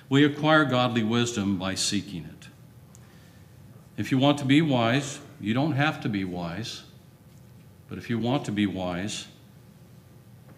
We 0.09 0.23
acquire 0.23 0.65
godly 0.65 1.03
wisdom 1.03 1.57
by 1.57 1.75
seeking 1.75 2.25
it. 2.25 2.47
If 3.97 4.11
you 4.11 4.17
want 4.17 4.37
to 4.39 4.45
be 4.45 4.61
wise, 4.61 5.19
you 5.39 5.53
don't 5.53 5.73
have 5.73 6.01
to 6.01 6.09
be 6.09 6.23
wise, 6.23 6.83
but 7.87 7.97
if 7.97 8.09
you 8.09 8.19
want 8.19 8.45
to 8.45 8.51
be 8.51 8.65
wise, 8.65 9.27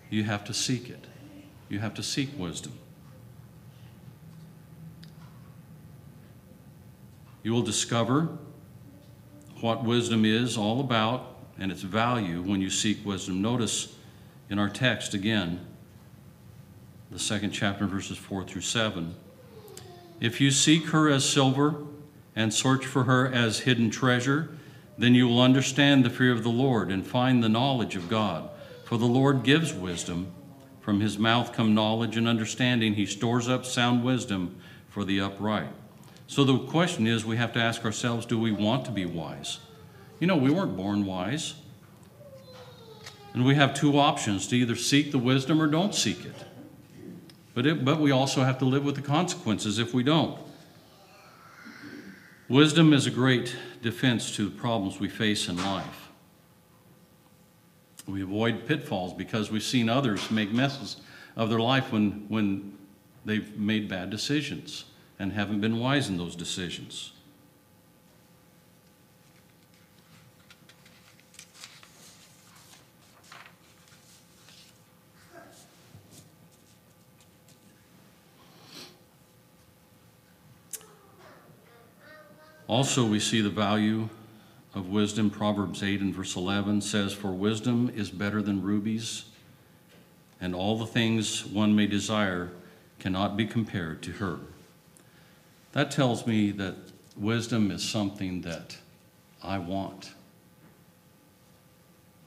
you 0.10 0.24
have 0.24 0.44
to 0.46 0.54
seek 0.54 0.90
it. 0.90 1.06
You 1.70 1.80
have 1.80 1.94
to 1.96 2.04
seek 2.04 2.30
wisdom. 2.38 2.78
You 7.44 7.54
will 7.54 7.62
discover 7.62 8.30
what 9.62 9.84
wisdom 9.84 10.26
is 10.26 10.58
all 10.58 10.80
about 10.80 11.36
and 11.60 11.72
its 11.72 11.82
value 11.82 12.42
when 12.42 12.62
you 12.62 12.70
seek 12.70 13.06
wisdom. 13.06 13.42
Notice 13.42 13.96
in 14.50 14.60
our 14.60 14.70
text 14.70 15.14
again, 15.14 15.66
the 17.12 17.20
second 17.20 17.52
chapter, 17.52 17.86
verses 17.86 18.18
4 18.18 18.44
through 18.44 18.62
7. 18.62 19.16
If 20.20 20.42
you 20.42 20.52
seek 20.52 20.88
her 20.88 21.10
as 21.10 21.28
silver 21.28 21.76
and 22.36 22.54
search 22.54 22.86
for 22.86 23.04
her 23.04 23.32
as 23.32 23.60
hidden 23.60 23.90
treasure, 23.90 24.50
then 24.98 25.14
you 25.14 25.28
will 25.28 25.42
understand 25.42 26.04
the 26.04 26.10
fear 26.10 26.32
of 26.32 26.44
the 26.44 26.50
Lord 26.50 26.92
and 26.92 27.06
find 27.06 27.44
the 27.44 27.50
knowledge 27.50 27.96
of 27.96 28.10
God. 28.10 28.50
For 28.84 28.98
the 28.98 29.06
Lord 29.06 29.44
gives 29.44 29.74
wisdom. 29.74 30.32
From 30.82 31.02
his 31.02 31.18
mouth 31.18 31.54
come 31.54 31.76
knowledge 31.76 32.18
and 32.18 32.28
understanding. 32.28 32.94
He 32.94 33.06
stores 33.06 33.50
up 33.50 33.66
sound 33.66 34.04
wisdom 34.04 34.56
for 34.90 35.04
the 35.04 35.20
upright. 35.20 35.70
So 36.26 36.44
the 36.44 36.58
question 36.58 37.06
is 37.06 37.26
we 37.26 37.38
have 37.38 37.54
to 37.54 37.60
ask 37.60 37.86
ourselves 37.86 38.26
do 38.26 38.40
we 38.40 38.52
want 38.52 38.86
to 38.86 38.92
be 38.92 39.06
wise? 39.06 39.60
You 40.20 40.28
know, 40.28 40.38
we 40.38 40.50
weren't 40.50 40.76
born 40.76 41.06
wise. 41.06 41.56
And 43.34 43.46
we 43.46 43.56
have 43.56 43.74
two 43.76 44.00
options 44.00 44.48
to 44.48 44.56
either 44.56 44.76
seek 44.76 45.12
the 45.12 45.20
wisdom 45.20 45.62
or 45.62 45.68
don't 45.68 45.94
seek 45.94 46.26
it. 46.26 46.46
But, 47.58 47.66
it, 47.66 47.84
but 47.84 48.00
we 48.00 48.12
also 48.12 48.44
have 48.44 48.60
to 48.60 48.66
live 48.66 48.86
with 48.86 48.94
the 48.94 49.02
consequences 49.02 49.80
if 49.80 49.92
we 49.92 50.04
don't. 50.04 50.38
Wisdom 52.48 52.94
is 52.94 53.08
a 53.08 53.10
great 53.10 53.56
defense 53.82 54.36
to 54.36 54.48
the 54.48 54.56
problems 54.56 55.00
we 55.00 55.10
face 55.10 55.50
in 55.50 55.58
life. 55.58 56.10
We 58.06 58.22
avoid 58.22 58.68
pitfalls 58.68 59.12
because 59.12 59.50
we've 59.50 59.64
seen 59.64 59.90
others 59.90 60.30
make 60.30 60.52
messes 60.52 60.98
of 61.36 61.50
their 61.50 61.58
life 61.58 61.92
when, 61.92 62.26
when 62.28 62.78
they've 63.26 63.58
made 63.58 63.90
bad 63.90 64.12
decisions 64.12 64.86
and 65.18 65.34
haven't 65.34 65.60
been 65.60 65.80
wise 65.80 66.10
in 66.10 66.18
those 66.18 66.36
decisions. 66.36 67.14
Also, 82.68 83.06
we 83.06 83.20
see 83.20 83.40
the 83.40 83.50
value 83.50 84.10
of 84.76 84.90
wisdom. 84.90 85.30
Proverbs 85.30 85.82
8 85.82 86.02
and 86.02 86.14
verse 86.14 86.36
11 86.36 86.82
says, 86.82 87.14
For 87.14 87.32
wisdom 87.32 87.90
is 87.96 88.10
better 88.10 88.42
than 88.42 88.62
rubies, 88.62 89.26
and 90.42 90.54
all 90.54 90.78
the 90.78 90.86
things 90.86 91.46
one 91.46 91.76
may 91.76 91.88
desire 91.88 92.52
cannot 93.00 93.38
be 93.38 93.46
compared 93.46 94.02
to 94.04 94.12
her. 94.14 94.40
That 95.72 95.92
tells 95.92 96.28
me 96.28 96.52
that 96.52 96.76
wisdom 97.16 97.72
is 97.72 97.84
something 97.84 98.42
that 98.42 98.78
I 99.42 99.60
want. 99.60 100.14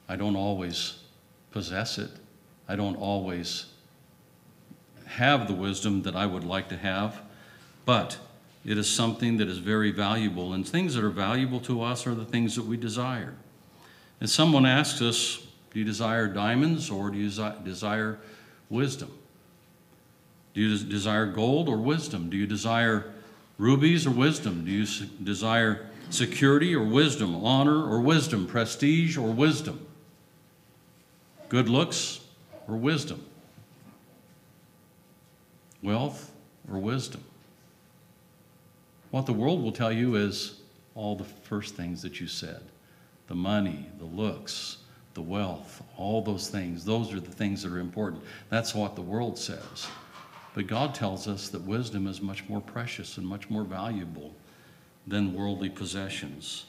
I 0.08 0.16
don't 0.16 0.36
always 0.36 1.00
possess 1.50 1.98
it. 1.98 2.10
I 2.66 2.76
don't 2.76 2.96
always 2.96 3.66
have 5.06 5.48
the 5.48 5.54
wisdom 5.54 6.02
that 6.02 6.16
I 6.16 6.24
would 6.24 6.44
like 6.44 6.68
to 6.70 6.76
have, 6.76 7.20
but 7.84 8.16
it 8.64 8.76
is 8.76 8.88
something 8.88 9.38
that 9.38 9.48
is 9.48 9.58
very 9.58 9.90
valuable. 9.90 10.52
And 10.52 10.68
things 10.68 10.94
that 10.94 11.04
are 11.04 11.10
valuable 11.10 11.60
to 11.60 11.82
us 11.82 12.06
are 12.06 12.14
the 12.14 12.24
things 12.24 12.56
that 12.56 12.66
we 12.66 12.76
desire. 12.76 13.34
And 14.20 14.28
someone 14.28 14.66
asks 14.66 15.00
us, 15.00 15.46
Do 15.72 15.78
you 15.78 15.84
desire 15.84 16.28
diamonds 16.28 16.90
or 16.90 17.10
do 17.10 17.18
you 17.18 17.30
desire 17.64 18.18
wisdom? 18.68 19.10
Do 20.52 20.60
you 20.60 20.78
desire 20.78 21.26
gold 21.26 21.68
or 21.68 21.78
wisdom? 21.78 22.28
Do 22.28 22.36
you 22.36 22.46
desire 22.46 23.12
Rubies 23.56 24.06
or 24.06 24.10
wisdom? 24.10 24.64
Do 24.64 24.70
you 24.70 24.86
desire 25.22 25.86
security 26.08 26.74
or 26.74 26.82
wisdom, 26.82 27.44
honor 27.44 27.84
or 27.86 28.00
wisdom, 28.00 28.46
prestige 28.46 29.18
or 29.18 29.30
wisdom? 29.30 29.86
Good 31.50 31.68
looks 31.68 32.20
or 32.66 32.76
wisdom? 32.76 33.24
Wealth 35.82 36.30
or 36.70 36.78
wisdom? 36.78 37.22
What 39.10 39.26
the 39.26 39.32
world 39.32 39.62
will 39.62 39.72
tell 39.72 39.92
you 39.92 40.16
is 40.16 40.60
all 40.94 41.16
the 41.16 41.24
first 41.24 41.74
things 41.74 42.02
that 42.02 42.20
you 42.20 42.26
said 42.26 42.62
the 43.26 43.34
money, 43.36 43.86
the 43.98 44.04
looks, 44.04 44.78
the 45.14 45.22
wealth, 45.22 45.84
all 45.96 46.20
those 46.20 46.48
things. 46.48 46.84
Those 46.84 47.12
are 47.14 47.20
the 47.20 47.30
things 47.30 47.62
that 47.62 47.72
are 47.72 47.78
important. 47.78 48.24
That's 48.48 48.74
what 48.74 48.96
the 48.96 49.02
world 49.02 49.38
says. 49.38 49.86
But 50.52 50.66
God 50.66 50.96
tells 50.96 51.28
us 51.28 51.48
that 51.50 51.62
wisdom 51.62 52.08
is 52.08 52.20
much 52.20 52.48
more 52.48 52.60
precious 52.60 53.18
and 53.18 53.26
much 53.26 53.48
more 53.48 53.62
valuable 53.62 54.34
than 55.06 55.34
worldly 55.34 55.70
possessions. 55.70 56.66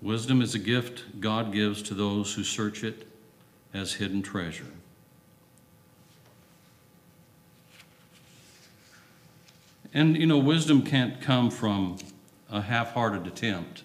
Wisdom 0.00 0.42
is 0.42 0.56
a 0.56 0.58
gift 0.58 1.20
God 1.20 1.52
gives 1.52 1.80
to 1.82 1.94
those 1.94 2.34
who 2.34 2.42
search 2.42 2.82
it 2.82 3.06
as 3.72 3.92
hidden 3.94 4.20
treasure. 4.20 4.66
And, 9.94 10.16
you 10.16 10.26
know, 10.26 10.38
wisdom 10.38 10.82
can't 10.82 11.20
come 11.20 11.50
from 11.50 11.98
a 12.50 12.62
half 12.62 12.92
hearted 12.92 13.26
attempt. 13.26 13.82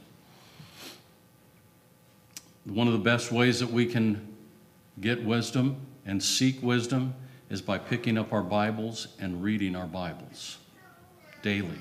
One 2.65 2.87
of 2.87 2.93
the 2.93 2.99
best 2.99 3.31
ways 3.31 3.59
that 3.59 3.69
we 3.69 3.85
can 3.85 4.35
get 4.99 5.23
wisdom 5.23 5.77
and 6.05 6.23
seek 6.23 6.63
wisdom 6.63 7.13
is 7.49 7.61
by 7.61 7.77
picking 7.77 8.17
up 8.17 8.31
our 8.31 8.43
Bibles 8.43 9.07
and 9.19 9.43
reading 9.43 9.75
our 9.75 9.85
Bibles 9.85 10.57
daily. 11.41 11.79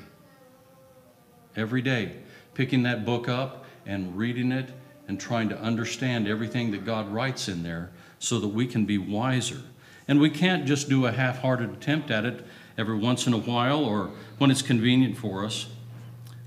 Every 1.54 1.82
day, 1.82 2.16
picking 2.54 2.82
that 2.82 3.04
book 3.04 3.28
up 3.28 3.64
and 3.84 4.16
reading 4.16 4.52
it 4.52 4.70
and 5.08 5.20
trying 5.20 5.48
to 5.48 5.58
understand 5.58 6.26
everything 6.26 6.72
that 6.72 6.84
God 6.84 7.12
writes 7.12 7.48
in 7.48 7.62
there 7.62 7.90
so 8.18 8.40
that 8.40 8.48
we 8.48 8.66
can 8.66 8.84
be 8.84 8.98
wiser. 8.98 9.60
And 10.08 10.20
we 10.20 10.30
can't 10.30 10.66
just 10.66 10.88
do 10.88 11.06
a 11.06 11.12
half 11.12 11.38
hearted 11.38 11.70
attempt 11.70 12.10
at 12.10 12.24
it 12.24 12.44
every 12.78 12.96
once 12.96 13.26
in 13.26 13.32
a 13.32 13.38
while 13.38 13.84
or 13.84 14.10
when 14.38 14.50
it's 14.50 14.62
convenient 14.62 15.16
for 15.16 15.44
us. 15.44 15.66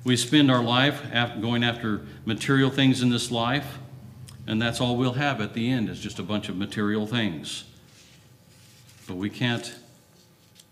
We 0.03 0.15
spend 0.15 0.49
our 0.49 0.63
life 0.63 1.01
going 1.41 1.63
after 1.63 2.05
material 2.25 2.69
things 2.69 3.01
in 3.01 3.09
this 3.09 3.31
life 3.31 3.79
and 4.49 4.59
that's 4.59 4.81
all 4.81 4.97
we'll 4.97 5.13
have 5.13 5.41
at 5.41 5.53
the 5.53 5.69
end 5.69 5.89
is 5.89 5.99
just 5.99 6.17
a 6.17 6.23
bunch 6.23 6.49
of 6.49 6.57
material 6.57 7.05
things. 7.05 7.65
But 9.07 9.17
we 9.17 9.29
can't 9.29 9.75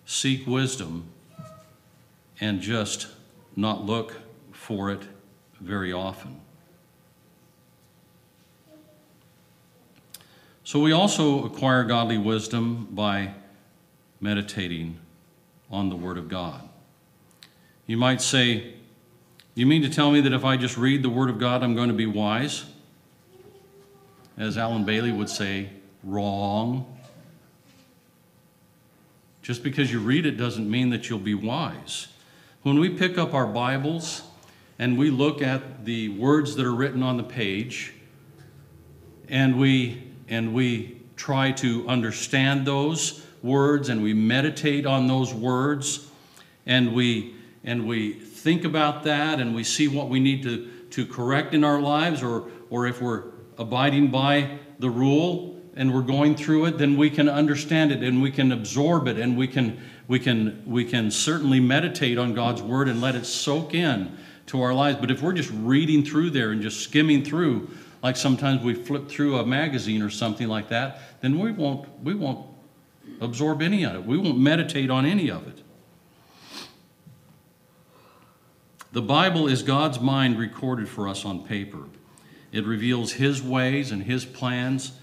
seek 0.04 0.48
wisdom 0.48 1.06
and 2.42 2.60
just 2.60 3.08
not 3.56 3.86
look 3.86 4.16
for 4.52 4.90
it 4.90 5.04
very 5.62 5.94
often. 5.94 6.42
So 10.64 10.80
we 10.80 10.92
also 10.92 11.46
acquire 11.46 11.84
godly 11.84 12.18
wisdom 12.18 12.88
by 12.90 13.36
meditating 14.20 15.00
on 15.72 15.90
the 15.90 15.96
Word 15.96 16.18
of 16.18 16.30
God. 16.30 16.68
You 17.86 17.98
might 17.98 18.22
say, 18.22 18.74
You 19.56 19.66
mean 19.66 19.82
to 19.82 19.90
tell 19.90 20.12
me 20.12 20.22
that 20.22 20.34
if 20.34 20.46
I 20.46 20.58
just 20.58 20.78
read 20.78 21.04
the 21.04 21.10
Word 21.10 21.30
of 21.30 21.40
God, 21.40 21.64
I'm 21.64 21.76
going 21.76 21.90
to 21.90 21.96
be 21.96 22.06
wise? 22.06 22.66
as 24.38 24.58
Alan 24.58 24.86
Bailey 24.86 25.12
would 25.12 25.30
say, 25.30 25.70
wrong. 26.04 26.86
Just 29.42 29.64
because 29.64 29.92
you 29.92 30.00
read 30.00 30.26
it 30.26 30.38
doesn't 30.38 30.70
mean 30.70 30.92
that 30.92 31.10
you'll 31.10 31.20
be 31.20 31.34
wise. 31.34 32.08
When 32.64 32.80
we 32.80 32.90
pick 32.90 33.18
up 33.18 33.34
our 33.34 33.48
Bibles 33.48 34.24
and 34.78 34.98
we 34.98 35.10
look 35.10 35.42
at 35.42 35.86
the 35.86 36.10
words 36.10 36.56
that 36.56 36.66
are 36.66 36.76
written 36.76 37.02
on 37.02 37.18
the 37.18 37.24
page 37.24 37.94
and 39.30 39.58
we 39.58 40.04
and 40.30 40.54
we 40.54 41.02
try 41.16 41.52
to 41.52 41.88
understand 41.88 42.68
those 42.68 43.26
words 43.44 43.89
and 43.89 44.01
we 44.01 44.13
meditate 44.13 44.86
on 44.86 45.08
those 45.08 45.34
words 45.34 46.08
and 46.65 46.94
we 46.94 47.36
and 47.63 47.88
we 47.88 48.13
think 48.13 48.63
about 48.63 49.03
that 49.03 49.39
and 49.39 49.53
we 49.53 49.63
see 49.63 49.88
what 49.88 50.10
we 50.10 50.20
need 50.20 50.44
to, 50.44 50.70
to 50.89 51.06
correct 51.06 51.53
in 51.53 51.63
our 51.63 51.79
lives 51.79 52.24
or 52.24 52.50
or 52.70 52.88
if 52.88 53.01
we're 53.01 53.24
abiding 53.58 54.10
by 54.10 54.58
the 54.79 54.89
rule 54.89 55.58
and 55.77 55.94
we're 55.94 56.01
going 56.01 56.36
through 56.36 56.65
it, 56.65 56.77
then 56.79 56.98
we 56.98 57.10
can 57.10 57.29
understand 57.29 57.91
it 57.91 58.01
and 58.01 58.22
we 58.22 58.32
can 58.32 58.51
absorb 58.51 59.08
it 59.08 59.17
and 59.17 59.38
we 59.38 59.48
can 59.48 59.79
we 60.08 60.20
can 60.20 60.63
we 60.65 60.84
can 60.84 61.12
certainly 61.12 61.60
meditate 61.60 62.17
on 62.17 62.34
God's 62.34 62.62
word 62.62 62.89
and 62.89 63.00
let 63.00 63.15
it 63.15 63.25
soak 63.25 63.74
in 63.74 64.17
to 64.48 64.62
our 64.62 64.74
lives. 64.74 64.98
But 65.00 65.12
if 65.12 65.22
we're 65.22 65.34
just 65.34 65.51
reading 65.53 66.03
through 66.03 66.32
there 66.32 66.51
and 66.51 66.62
just 66.62 66.82
skimming 66.82 67.24
through, 67.24 67.70
like 68.01 68.17
sometimes 68.17 68.63
we 68.63 68.74
flip 68.74 69.08
through 69.08 69.38
a 69.38 69.46
magazine 69.46 70.01
or 70.01 70.10
something 70.10 70.48
like 70.48 70.70
that, 70.70 71.22
then 71.22 71.38
we 71.39 71.51
won't 71.51 71.88
we 72.03 72.15
won't 72.15 72.47
absorb 73.20 73.62
any 73.62 73.84
of 73.84 73.96
it. 73.96 74.06
We 74.06 74.18
won't 74.18 74.40
meditate 74.40 74.90
on 74.90 75.06
any 75.06 75.30
of 75.30 75.48
it. 75.48 75.64
The 78.92 79.02
Bible 79.02 79.48
is 79.48 79.64
God's 79.64 80.00
mind 80.00 80.40
recorded 80.40 80.88
for 80.88 81.08
us 81.08 81.26
on 81.26 81.46
paper. 81.46 81.84
It 82.52 82.66
reveals 82.66 83.14
His 83.14 83.44
ways 83.44 83.92
and 83.92 84.04
His 84.04 84.26
plans, 84.26 84.94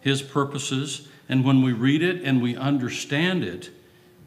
His 0.00 0.22
purposes, 0.22 1.08
and 1.28 1.44
when 1.44 1.62
we 1.62 1.72
read 1.72 2.02
it 2.02 2.22
and 2.22 2.42
we 2.42 2.56
understand 2.56 3.44
it, 3.44 3.70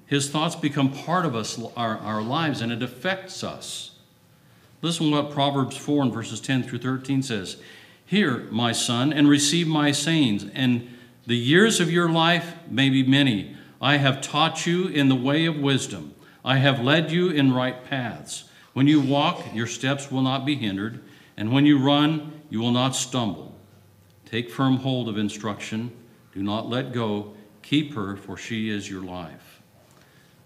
His 0.05 0.29
thoughts 0.29 0.55
become 0.55 0.91
part 0.91 1.25
of 1.25 1.35
us, 1.35 1.59
our, 1.75 1.97
our 1.97 2.21
lives, 2.21 2.61
and 2.61 2.71
it 2.71 2.81
affects 2.81 3.43
us. 3.43 3.91
Listen 4.81 5.09
to 5.09 5.17
what 5.17 5.31
Proverbs 5.31 5.75
4 5.75 6.03
and 6.03 6.13
verses 6.13 6.39
10 6.39 6.63
through 6.63 6.79
13 6.79 7.23
says. 7.23 7.57
Hear, 8.05 8.47
my 8.51 8.71
son, 8.71 9.11
and 9.11 9.27
receive 9.27 9.67
my 9.67 9.91
sayings, 9.91 10.45
and 10.53 10.96
the 11.27 11.37
years 11.37 11.79
of 11.79 11.91
your 11.91 12.09
life 12.09 12.55
may 12.69 12.89
be 12.89 13.03
many. 13.03 13.55
I 13.79 13.97
have 13.97 14.21
taught 14.21 14.65
you 14.65 14.87
in 14.87 15.09
the 15.09 15.15
way 15.15 15.45
of 15.45 15.59
wisdom. 15.59 16.15
I 16.43 16.57
have 16.57 16.79
led 16.79 17.11
you 17.11 17.29
in 17.29 17.53
right 17.53 17.83
paths. 17.83 18.45
When 18.73 18.87
you 18.87 19.01
walk, 19.01 19.53
your 19.53 19.67
steps 19.67 20.09
will 20.09 20.21
not 20.21 20.45
be 20.45 20.55
hindered, 20.55 21.03
and 21.35 21.51
when 21.51 21.65
you 21.65 21.77
run, 21.77 22.41
you 22.49 22.59
will 22.59 22.71
not 22.71 22.95
stumble. 22.95 23.55
Take 24.25 24.49
firm 24.49 24.77
hold 24.77 25.09
of 25.09 25.17
instruction. 25.17 25.91
Do 26.33 26.41
not 26.41 26.69
let 26.69 26.93
go. 26.93 27.33
Keep 27.61 27.93
her, 27.95 28.15
for 28.15 28.37
she 28.37 28.69
is 28.69 28.89
your 28.89 29.03
life. 29.03 29.61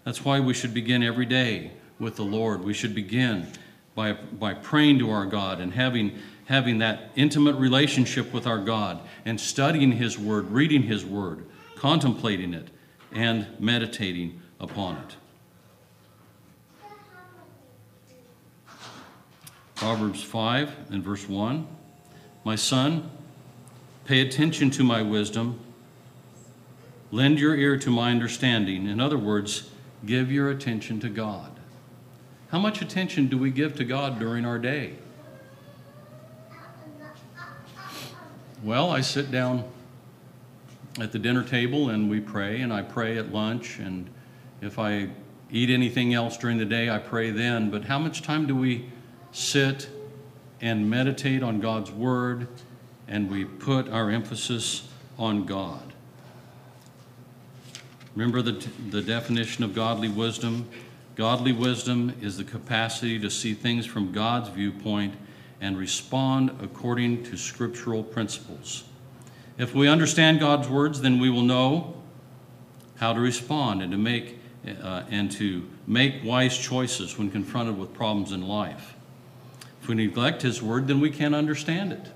That's 0.04 0.24
why 0.24 0.40
we 0.40 0.52
should 0.52 0.74
begin 0.74 1.02
every 1.02 1.26
day 1.26 1.72
with 2.00 2.16
the 2.16 2.24
Lord. 2.24 2.64
We 2.64 2.74
should 2.74 2.94
begin 2.94 3.46
by, 3.94 4.14
by 4.14 4.54
praying 4.54 4.98
to 4.98 5.10
our 5.10 5.26
God 5.26 5.60
and 5.60 5.72
having, 5.72 6.18
having 6.52 6.80
that 6.80 7.10
intimate 7.16 7.54
relationship 7.54 8.30
with 8.30 8.46
our 8.46 8.58
God 8.58 9.00
and 9.24 9.40
studying 9.40 9.92
His 9.92 10.18
Word, 10.18 10.50
reading 10.50 10.82
His 10.82 11.02
Word, 11.02 11.46
contemplating 11.76 12.52
it, 12.52 12.68
and 13.10 13.46
meditating 13.58 14.38
upon 14.60 14.98
it. 14.98 15.16
Proverbs 19.76 20.22
5 20.22 20.90
and 20.90 21.02
verse 21.02 21.26
1 21.26 21.66
My 22.44 22.54
son, 22.54 23.10
pay 24.04 24.20
attention 24.20 24.70
to 24.72 24.84
my 24.84 25.00
wisdom, 25.00 25.58
lend 27.10 27.38
your 27.38 27.56
ear 27.56 27.78
to 27.78 27.90
my 27.90 28.10
understanding. 28.10 28.86
In 28.86 29.00
other 29.00 29.16
words, 29.16 29.70
give 30.04 30.30
your 30.30 30.50
attention 30.50 31.00
to 31.00 31.08
God. 31.08 31.50
How 32.50 32.58
much 32.58 32.82
attention 32.82 33.28
do 33.28 33.38
we 33.38 33.50
give 33.50 33.74
to 33.76 33.84
God 33.84 34.18
during 34.18 34.44
our 34.44 34.58
day? 34.58 34.96
Well, 38.62 38.92
I 38.92 39.00
sit 39.00 39.32
down 39.32 39.64
at 41.00 41.10
the 41.10 41.18
dinner 41.18 41.42
table 41.42 41.88
and 41.88 42.08
we 42.08 42.20
pray, 42.20 42.60
and 42.60 42.72
I 42.72 42.82
pray 42.82 43.18
at 43.18 43.32
lunch, 43.32 43.80
and 43.80 44.08
if 44.60 44.78
I 44.78 45.08
eat 45.50 45.68
anything 45.68 46.14
else 46.14 46.36
during 46.36 46.58
the 46.58 46.64
day, 46.64 46.88
I 46.88 46.98
pray 46.98 47.32
then. 47.32 47.70
But 47.70 47.86
how 47.86 47.98
much 47.98 48.22
time 48.22 48.46
do 48.46 48.54
we 48.54 48.88
sit 49.32 49.88
and 50.60 50.88
meditate 50.88 51.42
on 51.42 51.58
God's 51.58 51.90
Word 51.90 52.46
and 53.08 53.28
we 53.28 53.44
put 53.44 53.88
our 53.88 54.10
emphasis 54.10 54.88
on 55.18 55.44
God? 55.44 55.92
Remember 58.14 58.42
the, 58.42 58.64
the 58.90 59.02
definition 59.02 59.64
of 59.64 59.74
godly 59.74 60.08
wisdom? 60.08 60.68
Godly 61.16 61.52
wisdom 61.52 62.14
is 62.20 62.36
the 62.36 62.44
capacity 62.44 63.18
to 63.18 63.28
see 63.28 63.54
things 63.54 63.86
from 63.86 64.12
God's 64.12 64.50
viewpoint 64.50 65.14
and 65.62 65.78
respond 65.78 66.50
according 66.60 67.22
to 67.22 67.38
scriptural 67.38 68.02
principles. 68.02 68.84
If 69.56 69.74
we 69.74 69.88
understand 69.88 70.40
God's 70.40 70.68
words, 70.68 71.00
then 71.00 71.18
we 71.18 71.30
will 71.30 71.42
know 71.42 71.94
how 72.96 73.14
to 73.14 73.20
respond 73.20 73.80
and 73.80 73.92
to 73.92 73.98
make 73.98 74.38
uh, 74.82 75.02
and 75.10 75.30
to 75.32 75.68
make 75.86 76.22
wise 76.24 76.56
choices 76.56 77.18
when 77.18 77.30
confronted 77.30 77.76
with 77.78 77.94
problems 77.94 78.30
in 78.30 78.46
life. 78.46 78.94
If 79.80 79.88
we 79.88 79.94
neglect 79.94 80.42
His 80.42 80.62
word, 80.62 80.86
then 80.86 81.00
we 81.00 81.10
can't 81.10 81.34
understand 81.34 81.92
it 81.92 82.12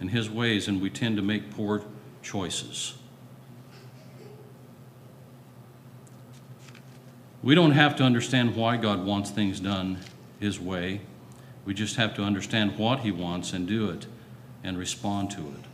and 0.00 0.10
His 0.10 0.30
ways, 0.30 0.66
and 0.66 0.80
we 0.80 0.90
tend 0.90 1.16
to 1.16 1.22
make 1.22 1.50
poor 1.50 1.82
choices. 2.22 2.94
We 7.42 7.54
don't 7.54 7.72
have 7.72 7.96
to 7.96 8.02
understand 8.02 8.56
why 8.56 8.76
God 8.76 9.04
wants 9.04 9.30
things 9.30 9.60
done 9.60 9.98
His 10.40 10.58
way. 10.58 11.02
We 11.64 11.74
just 11.74 11.96
have 11.96 12.14
to 12.16 12.22
understand 12.22 12.78
what 12.78 13.00
He 13.00 13.10
wants 13.10 13.52
and 13.52 13.66
do 13.66 13.90
it 13.90 14.06
and 14.64 14.78
respond 14.78 15.30
to 15.32 15.40
it. 15.40 15.70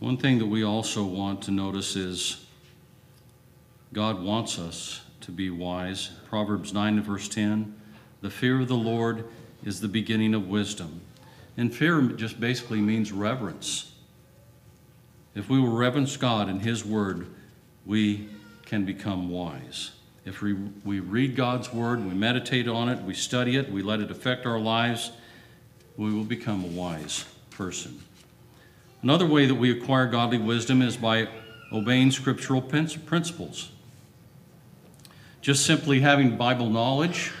One 0.00 0.16
thing 0.16 0.38
that 0.38 0.46
we 0.46 0.62
also 0.62 1.04
want 1.04 1.42
to 1.42 1.50
notice 1.50 1.96
is 1.96 2.46
God 3.92 4.22
wants 4.22 4.58
us 4.58 5.02
to 5.22 5.32
be 5.32 5.50
wise. 5.50 6.10
Proverbs 6.28 6.72
9 6.72 7.02
verse 7.02 7.28
10 7.28 7.74
The 8.20 8.30
fear 8.30 8.60
of 8.60 8.68
the 8.68 8.74
Lord 8.76 9.24
is 9.64 9.80
the 9.80 9.88
beginning 9.88 10.34
of 10.34 10.48
wisdom. 10.48 11.00
And 11.56 11.74
fear 11.74 12.00
just 12.02 12.38
basically 12.38 12.80
means 12.80 13.10
reverence. 13.12 13.92
If 15.34 15.48
we 15.48 15.60
will 15.60 15.76
reverence 15.76 16.16
God 16.16 16.48
and 16.48 16.62
His 16.62 16.84
Word, 16.84 17.26
we 17.84 18.28
can 18.66 18.84
become 18.84 19.30
wise. 19.30 19.92
If 20.24 20.42
we, 20.42 20.54
we 20.84 21.00
read 21.00 21.36
God's 21.36 21.72
Word, 21.72 22.04
we 22.04 22.14
meditate 22.14 22.68
on 22.68 22.88
it, 22.88 23.02
we 23.02 23.14
study 23.14 23.56
it, 23.56 23.70
we 23.70 23.82
let 23.82 24.00
it 24.00 24.10
affect 24.10 24.46
our 24.46 24.58
lives, 24.58 25.10
we 25.96 26.12
will 26.12 26.24
become 26.24 26.64
a 26.64 26.68
wise 26.68 27.24
person. 27.50 28.00
Another 29.02 29.26
way 29.26 29.46
that 29.46 29.54
we 29.54 29.70
acquire 29.70 30.06
godly 30.06 30.38
wisdom 30.38 30.82
is 30.82 30.96
by 30.96 31.28
obeying 31.72 32.10
scriptural 32.10 32.60
principles. 32.60 33.70
Just 35.40 35.64
simply 35.64 36.00
having 36.00 36.36
Bible 36.36 36.68
knowledge 36.68 37.32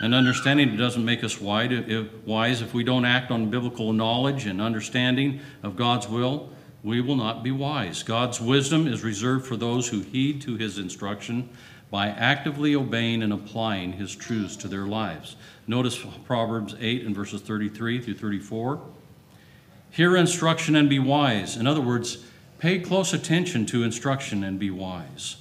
and 0.00 0.14
understanding 0.14 0.76
doesn't 0.76 1.04
make 1.04 1.24
us 1.24 1.40
wise. 1.40 1.70
If 2.62 2.74
we 2.74 2.84
don't 2.84 3.04
act 3.04 3.30
on 3.30 3.50
biblical 3.50 3.92
knowledge 3.92 4.46
and 4.46 4.60
understanding 4.60 5.40
of 5.62 5.76
God's 5.76 6.08
will, 6.08 6.50
we 6.82 7.00
will 7.00 7.16
not 7.16 7.42
be 7.42 7.50
wise. 7.50 8.02
God's 8.02 8.40
wisdom 8.40 8.86
is 8.86 9.02
reserved 9.02 9.46
for 9.46 9.56
those 9.56 9.88
who 9.88 10.00
heed 10.00 10.40
to 10.42 10.56
his 10.56 10.78
instruction 10.78 11.48
by 11.90 12.08
actively 12.08 12.74
obeying 12.74 13.22
and 13.22 13.32
applying 13.32 13.92
his 13.92 14.14
truths 14.14 14.56
to 14.56 14.68
their 14.68 14.86
lives. 14.86 15.36
Notice 15.66 16.04
Proverbs 16.24 16.74
8 16.78 17.04
and 17.06 17.14
verses 17.14 17.40
33 17.40 18.00
through 18.00 18.14
34. 18.14 18.80
Hear 19.90 20.16
instruction 20.16 20.76
and 20.76 20.88
be 20.88 20.98
wise. 20.98 21.56
In 21.56 21.66
other 21.66 21.80
words, 21.80 22.24
pay 22.58 22.78
close 22.78 23.12
attention 23.12 23.66
to 23.66 23.82
instruction 23.82 24.44
and 24.44 24.58
be 24.58 24.70
wise 24.70 25.36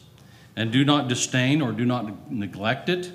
and 0.56 0.72
do 0.72 0.86
not 0.86 1.08
disdain 1.08 1.62
or 1.62 1.72
do 1.72 1.86
not 1.86 2.32
neglect 2.32 2.90
it. 2.90 3.12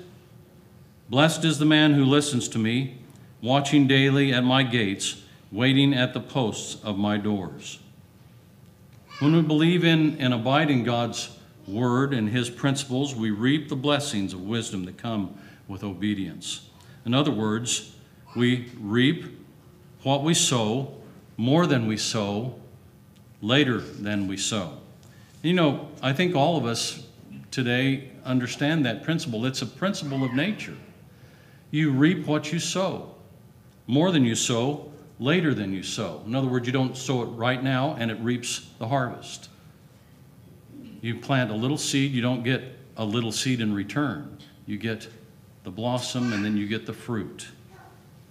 Blessed 1.11 1.43
is 1.43 1.59
the 1.59 1.65
man 1.65 1.93
who 1.93 2.05
listens 2.05 2.47
to 2.47 2.57
me, 2.57 2.97
watching 3.41 3.85
daily 3.85 4.31
at 4.31 4.45
my 4.45 4.63
gates, 4.63 5.21
waiting 5.51 5.93
at 5.93 6.13
the 6.13 6.21
posts 6.21 6.81
of 6.85 6.97
my 6.97 7.17
doors. 7.17 7.79
When 9.19 9.35
we 9.35 9.41
believe 9.41 9.83
in 9.83 10.17
and 10.19 10.33
abide 10.33 10.71
in 10.71 10.85
God's 10.85 11.37
word 11.67 12.13
and 12.13 12.29
his 12.29 12.49
principles, 12.49 13.13
we 13.13 13.29
reap 13.29 13.67
the 13.67 13.75
blessings 13.75 14.31
of 14.31 14.39
wisdom 14.43 14.85
that 14.85 14.97
come 14.97 15.37
with 15.67 15.83
obedience. 15.83 16.69
In 17.05 17.13
other 17.13 17.29
words, 17.31 17.93
we 18.33 18.71
reap 18.79 19.37
what 20.03 20.23
we 20.23 20.33
sow, 20.33 20.93
more 21.35 21.67
than 21.67 21.87
we 21.87 21.97
sow, 21.97 22.55
later 23.41 23.79
than 23.79 24.29
we 24.29 24.37
sow. 24.37 24.77
You 25.41 25.55
know, 25.55 25.89
I 26.01 26.13
think 26.13 26.35
all 26.37 26.55
of 26.55 26.65
us 26.65 27.03
today 27.51 28.11
understand 28.23 28.85
that 28.85 29.03
principle. 29.03 29.45
It's 29.45 29.61
a 29.61 29.65
principle 29.65 30.23
of 30.23 30.31
nature. 30.31 30.77
You 31.71 31.91
reap 31.91 32.27
what 32.27 32.51
you 32.51 32.59
sow. 32.59 33.15
More 33.87 34.11
than 34.11 34.23
you 34.23 34.35
sow, 34.35 34.91
later 35.19 35.53
than 35.53 35.73
you 35.73 35.83
sow. 35.83 36.21
In 36.25 36.35
other 36.35 36.47
words, 36.47 36.67
you 36.67 36.73
don't 36.73 36.97
sow 36.97 37.23
it 37.23 37.27
right 37.27 37.63
now 37.63 37.95
and 37.97 38.11
it 38.11 38.19
reaps 38.19 38.69
the 38.79 38.87
harvest. 38.87 39.49
You 41.01 41.15
plant 41.15 41.49
a 41.49 41.55
little 41.55 41.77
seed, 41.77 42.11
you 42.11 42.21
don't 42.21 42.43
get 42.43 42.63
a 42.97 43.05
little 43.05 43.31
seed 43.31 43.61
in 43.61 43.73
return. 43.73 44.37
you 44.67 44.77
get 44.77 45.07
the 45.63 45.71
blossom, 45.71 46.33
and 46.33 46.43
then 46.43 46.57
you 46.57 46.67
get 46.67 46.85
the 46.85 46.93
fruit. 46.93 47.47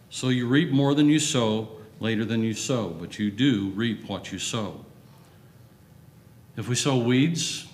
So 0.09 0.29
you 0.29 0.49
reap 0.49 0.71
more 0.71 0.95
than 0.95 1.09
you 1.09 1.19
sow, 1.19 1.69
later 2.01 2.25
than 2.25 2.43
you 2.43 2.55
sow, 2.55 2.89
but 2.89 3.19
you 3.19 3.31
do 3.31 3.71
reap 3.75 4.09
what 4.09 4.33
you 4.33 4.39
sow. 4.39 4.85
If 6.57 6.69
we 6.69 6.75
sow 6.75 6.97
weeds, 6.97 7.67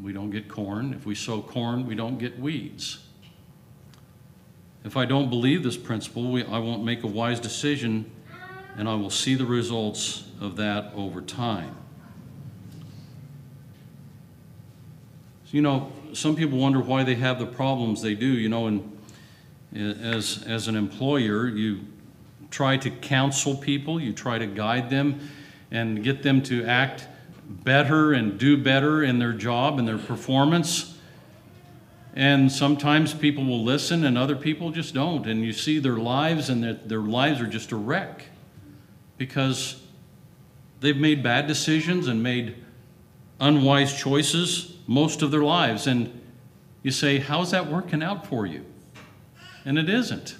we 0.00 0.12
don't 0.12 0.30
get 0.30 0.48
corn. 0.48 0.94
If 0.94 1.04
we 1.04 1.14
sow 1.14 1.42
corn, 1.42 1.86
we 1.86 1.94
don't 1.94 2.18
get 2.18 2.38
weeds. 2.38 3.06
If 4.84 4.96
I 4.96 5.04
don't 5.04 5.30
believe 5.30 5.62
this 5.62 5.76
principle, 5.76 6.32
we, 6.32 6.44
I 6.44 6.58
won't 6.58 6.84
make 6.84 7.04
a 7.04 7.06
wise 7.06 7.38
decision, 7.38 8.10
and 8.76 8.88
I 8.88 8.94
will 8.94 9.10
see 9.10 9.34
the 9.34 9.46
results 9.46 10.24
of 10.40 10.56
that 10.56 10.92
over 10.94 11.20
time. 11.20 11.76
So, 15.44 15.52
you 15.52 15.62
know, 15.62 15.92
some 16.14 16.34
people 16.34 16.58
wonder 16.58 16.80
why 16.80 17.04
they 17.04 17.14
have 17.14 17.38
the 17.38 17.46
problems 17.46 18.02
they 18.02 18.14
do. 18.14 18.26
You 18.26 18.48
know, 18.48 18.66
and 18.66 18.98
as, 19.74 20.42
as 20.46 20.66
an 20.66 20.76
employer, 20.76 21.48
you 21.48 21.80
try 22.50 22.76
to 22.78 22.90
counsel 22.90 23.54
people, 23.54 24.00
you 24.00 24.12
try 24.12 24.38
to 24.38 24.46
guide 24.46 24.90
them 24.90 25.20
and 25.70 26.02
get 26.02 26.22
them 26.22 26.42
to 26.42 26.64
act 26.64 27.06
better 27.48 28.12
and 28.12 28.38
do 28.38 28.56
better 28.56 29.02
in 29.02 29.18
their 29.18 29.32
job 29.32 29.78
and 29.78 29.86
their 29.86 29.98
performance. 29.98 30.91
And 32.14 32.52
sometimes 32.52 33.14
people 33.14 33.44
will 33.44 33.64
listen 33.64 34.04
and 34.04 34.18
other 34.18 34.36
people 34.36 34.70
just 34.70 34.94
don't. 34.94 35.26
And 35.26 35.44
you 35.44 35.52
see 35.52 35.78
their 35.78 35.96
lives, 35.96 36.50
and 36.50 36.62
their, 36.62 36.74
their 36.74 37.00
lives 37.00 37.40
are 37.40 37.46
just 37.46 37.72
a 37.72 37.76
wreck 37.76 38.26
because 39.16 39.82
they've 40.80 40.96
made 40.96 41.22
bad 41.22 41.46
decisions 41.46 42.08
and 42.08 42.22
made 42.22 42.56
unwise 43.40 43.98
choices 43.98 44.76
most 44.86 45.22
of 45.22 45.30
their 45.30 45.42
lives. 45.42 45.86
And 45.86 46.20
you 46.82 46.90
say, 46.90 47.18
How's 47.18 47.50
that 47.52 47.70
working 47.70 48.02
out 48.02 48.26
for 48.26 48.46
you? 48.46 48.64
And 49.64 49.78
it 49.78 49.88
isn't. 49.88 50.36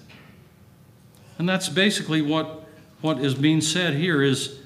And 1.39 1.49
that's 1.49 1.69
basically 1.69 2.21
what, 2.21 2.67
what 3.01 3.19
is 3.19 3.35
being 3.35 3.61
said 3.61 3.95
here 3.95 4.23
is 4.23 4.59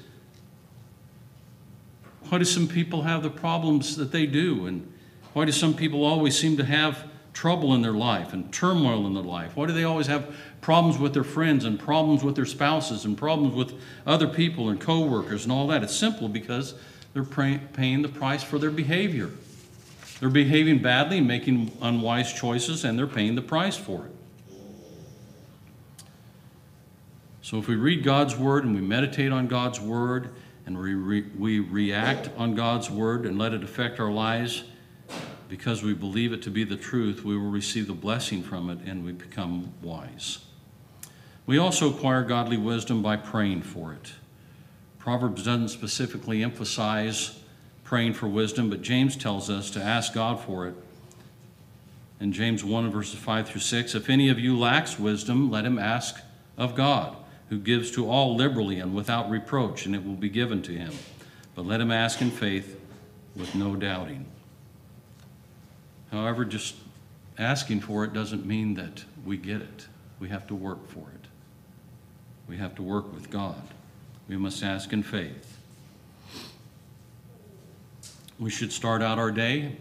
why 2.29 2.37
do 2.39 2.43
some 2.43 2.67
people 2.67 3.03
have 3.03 3.23
the 3.23 3.29
problems 3.29 3.95
that 3.95 4.11
they 4.11 4.25
do? 4.25 4.65
And 4.65 4.91
why 5.37 5.45
do 5.45 5.51
some 5.51 5.75
people 5.75 6.03
always 6.03 6.35
seem 6.35 6.57
to 6.57 6.65
have 6.65 7.05
trouble 7.31 7.75
in 7.75 7.83
their 7.83 7.93
life 7.93 8.33
and 8.33 8.51
turmoil 8.51 9.05
in 9.05 9.13
their 9.13 9.21
life? 9.21 9.55
Why 9.55 9.67
do 9.67 9.73
they 9.73 9.83
always 9.83 10.07
have 10.07 10.35
problems 10.61 10.97
with 10.97 11.13
their 11.13 11.23
friends 11.23 11.63
and 11.63 11.79
problems 11.79 12.23
with 12.23 12.35
their 12.35 12.47
spouses 12.47 13.05
and 13.05 13.15
problems 13.15 13.53
with 13.53 13.79
other 14.07 14.25
people 14.25 14.69
and 14.69 14.81
coworkers 14.81 15.43
and 15.43 15.51
all 15.51 15.67
that? 15.67 15.83
It's 15.83 15.95
simple 15.95 16.27
because 16.27 16.73
they're 17.13 17.23
paying 17.23 18.01
the 18.01 18.09
price 18.09 18.41
for 18.43 18.57
their 18.57 18.71
behavior. 18.71 19.29
They're 20.19 20.29
behaving 20.29 20.81
badly, 20.81 21.21
making 21.21 21.71
unwise 21.83 22.33
choices, 22.33 22.83
and 22.83 22.97
they're 22.97 23.05
paying 23.05 23.35
the 23.35 23.43
price 23.43 23.77
for 23.77 24.07
it. 24.07 24.11
So 27.43 27.59
if 27.59 27.67
we 27.67 27.75
read 27.75 28.03
God's 28.03 28.35
Word 28.35 28.65
and 28.65 28.73
we 28.73 28.81
meditate 28.81 29.31
on 29.31 29.45
God's 29.45 29.79
Word 29.79 30.31
and 30.65 30.75
we, 30.75 30.95
re- 30.95 31.29
we 31.37 31.59
react 31.59 32.31
on 32.37 32.55
God's 32.55 32.89
Word 32.89 33.27
and 33.27 33.37
let 33.37 33.53
it 33.53 33.63
affect 33.63 33.99
our 33.99 34.11
lives 34.11 34.63
because 35.49 35.83
we 35.83 35.93
believe 35.93 36.33
it 36.33 36.41
to 36.43 36.49
be 36.49 36.63
the 36.63 36.75
truth, 36.75 37.23
we 37.23 37.37
will 37.37 37.49
receive 37.49 37.87
the 37.87 37.93
blessing 37.93 38.43
from 38.43 38.69
it 38.69 38.79
and 38.85 39.05
we 39.05 39.11
become 39.11 39.73
wise. 39.81 40.39
We 41.45 41.57
also 41.57 41.89
acquire 41.89 42.23
godly 42.23 42.57
wisdom 42.57 43.01
by 43.01 43.17
praying 43.17 43.61
for 43.61 43.93
it. 43.93 44.13
Proverbs 44.99 45.43
doesn't 45.43 45.69
specifically 45.69 46.43
emphasize 46.43 47.39
praying 47.85 48.13
for 48.13 48.27
wisdom, 48.27 48.69
but 48.69 48.81
James 48.81 49.15
tells 49.15 49.49
us 49.49 49.71
to 49.71 49.81
ask 49.81 50.13
God 50.13 50.41
for 50.41 50.67
it. 50.67 50.75
In 52.19 52.33
James 52.33 52.63
1 52.63 52.91
verses 52.91 53.17
5 53.17 53.47
through 53.47 53.61
6, 53.61 53.95
if 53.95 54.09
any 54.09 54.27
of 54.27 54.39
you 54.39 54.57
lacks 54.57 54.99
wisdom, 54.99 55.49
let 55.49 55.63
him 55.63 55.79
ask 55.79 56.19
of 56.57 56.75
God 56.75 57.15
who 57.49 57.57
gives 57.57 57.91
to 57.91 58.09
all 58.09 58.35
liberally 58.35 58.79
and 58.79 58.93
without 58.93 59.29
reproach, 59.29 59.85
and 59.85 59.95
it 59.95 60.05
will 60.05 60.15
be 60.15 60.29
given 60.29 60.61
to 60.63 60.73
him. 60.73 60.91
But 61.55 61.65
let 61.65 61.79
him 61.79 61.91
ask 61.91 62.21
in 62.21 62.29
faith 62.29 62.77
with 63.35 63.55
no 63.55 63.75
doubting. 63.75 64.25
However, 66.11 66.45
just 66.45 66.75
asking 67.37 67.81
for 67.81 68.03
it 68.03 68.13
doesn't 68.13 68.45
mean 68.45 68.75
that 68.75 69.03
we 69.25 69.37
get 69.37 69.61
it. 69.61 69.87
We 70.19 70.29
have 70.29 70.47
to 70.47 70.55
work 70.55 70.87
for 70.87 71.07
it. 71.13 71.27
We 72.47 72.57
have 72.57 72.75
to 72.75 72.83
work 72.83 73.13
with 73.13 73.29
God. 73.29 73.61
We 74.27 74.37
must 74.37 74.63
ask 74.63 74.93
in 74.93 75.03
faith. 75.03 75.57
We 78.39 78.49
should 78.49 78.71
start 78.71 79.01
out 79.01 79.17
our 79.19 79.31
day 79.31 79.77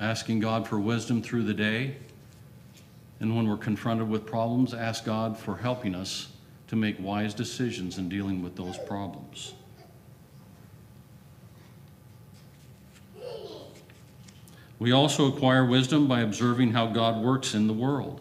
asking 0.00 0.40
God 0.40 0.66
for 0.66 0.78
wisdom 0.78 1.22
through 1.22 1.44
the 1.44 1.54
day 1.54 1.96
and 3.20 3.34
when 3.34 3.48
we're 3.48 3.56
confronted 3.56 4.08
with 4.08 4.26
problems, 4.26 4.74
ask 4.74 5.04
God 5.04 5.38
for 5.38 5.56
helping 5.56 5.94
us 5.94 6.28
to 6.68 6.76
make 6.76 6.96
wise 7.00 7.32
decisions 7.32 7.98
in 7.98 8.08
dealing 8.08 8.42
with 8.42 8.56
those 8.56 8.76
problems. 8.76 9.54
We 14.78 14.92
also 14.92 15.26
acquire 15.26 15.64
wisdom 15.64 16.08
by 16.08 16.20
observing 16.20 16.72
how 16.72 16.86
God 16.86 17.22
works 17.22 17.54
in 17.54 17.66
the 17.66 17.72
world. 17.72 18.20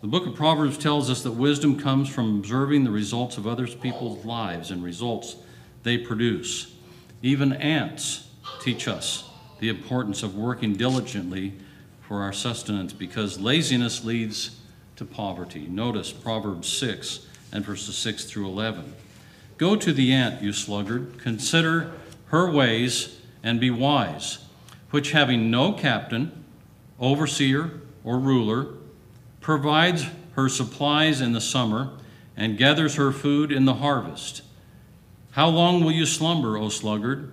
The 0.00 0.06
book 0.06 0.26
of 0.26 0.34
Proverbs 0.34 0.78
tells 0.78 1.10
us 1.10 1.22
that 1.22 1.32
wisdom 1.32 1.78
comes 1.78 2.08
from 2.08 2.38
observing 2.38 2.84
the 2.84 2.90
results 2.90 3.36
of 3.36 3.46
other 3.46 3.66
people's 3.66 4.24
lives 4.24 4.70
and 4.70 4.82
results 4.82 5.36
they 5.82 5.98
produce. 5.98 6.74
Even 7.20 7.52
ants 7.52 8.28
teach 8.62 8.88
us 8.88 9.28
the 9.58 9.68
importance 9.68 10.22
of 10.22 10.34
working 10.34 10.72
diligently 10.72 11.52
for 12.00 12.22
our 12.22 12.32
sustenance 12.32 12.94
because 12.94 13.38
laziness 13.38 14.02
leads 14.02 14.58
to 14.96 15.04
poverty. 15.04 15.66
Notice 15.68 16.12
Proverbs 16.12 16.68
6 16.68 17.26
and 17.52 17.62
verses 17.62 17.96
6 17.98 18.24
through 18.24 18.46
11. 18.46 18.94
Go 19.58 19.76
to 19.76 19.92
the 19.92 20.12
ant, 20.12 20.42
you 20.42 20.54
sluggard, 20.54 21.18
consider 21.18 21.92
her 22.28 22.50
ways 22.50 23.19
and 23.42 23.60
be 23.60 23.70
wise, 23.70 24.38
which 24.90 25.12
having 25.12 25.50
no 25.50 25.72
captain, 25.72 26.44
overseer, 26.98 27.80
or 28.04 28.18
ruler, 28.18 28.74
provides 29.40 30.06
her 30.32 30.48
supplies 30.48 31.20
in 31.20 31.32
the 31.32 31.40
summer 31.40 31.90
and 32.36 32.58
gathers 32.58 32.94
her 32.94 33.12
food 33.12 33.52
in 33.52 33.64
the 33.64 33.74
harvest. 33.74 34.42
How 35.32 35.48
long 35.48 35.84
will 35.84 35.92
you 35.92 36.06
slumber, 36.06 36.56
O 36.56 36.68
sluggard? 36.68 37.32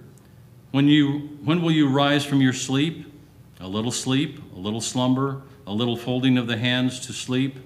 When, 0.71 0.87
you, 0.87 1.37
when 1.43 1.61
will 1.61 1.71
you 1.71 1.89
rise 1.89 2.25
from 2.25 2.41
your 2.41 2.53
sleep? 2.53 3.11
A 3.59 3.67
little 3.67 3.91
sleep, 3.91 4.39
a 4.53 4.59
little 4.59 4.81
slumber, 4.81 5.41
a 5.65 5.71
little 5.71 5.97
folding 5.97 6.37
of 6.37 6.47
the 6.47 6.57
hands 6.57 6.99
to 7.07 7.13
sleep, 7.13 7.57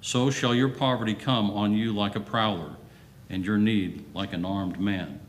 so 0.00 0.30
shall 0.30 0.54
your 0.54 0.68
poverty 0.68 1.14
come 1.14 1.50
on 1.50 1.72
you 1.72 1.92
like 1.92 2.16
a 2.16 2.20
prowler, 2.20 2.76
and 3.30 3.44
your 3.44 3.58
need 3.58 4.04
like 4.14 4.32
an 4.32 4.44
armed 4.44 4.78
man. 4.80 5.20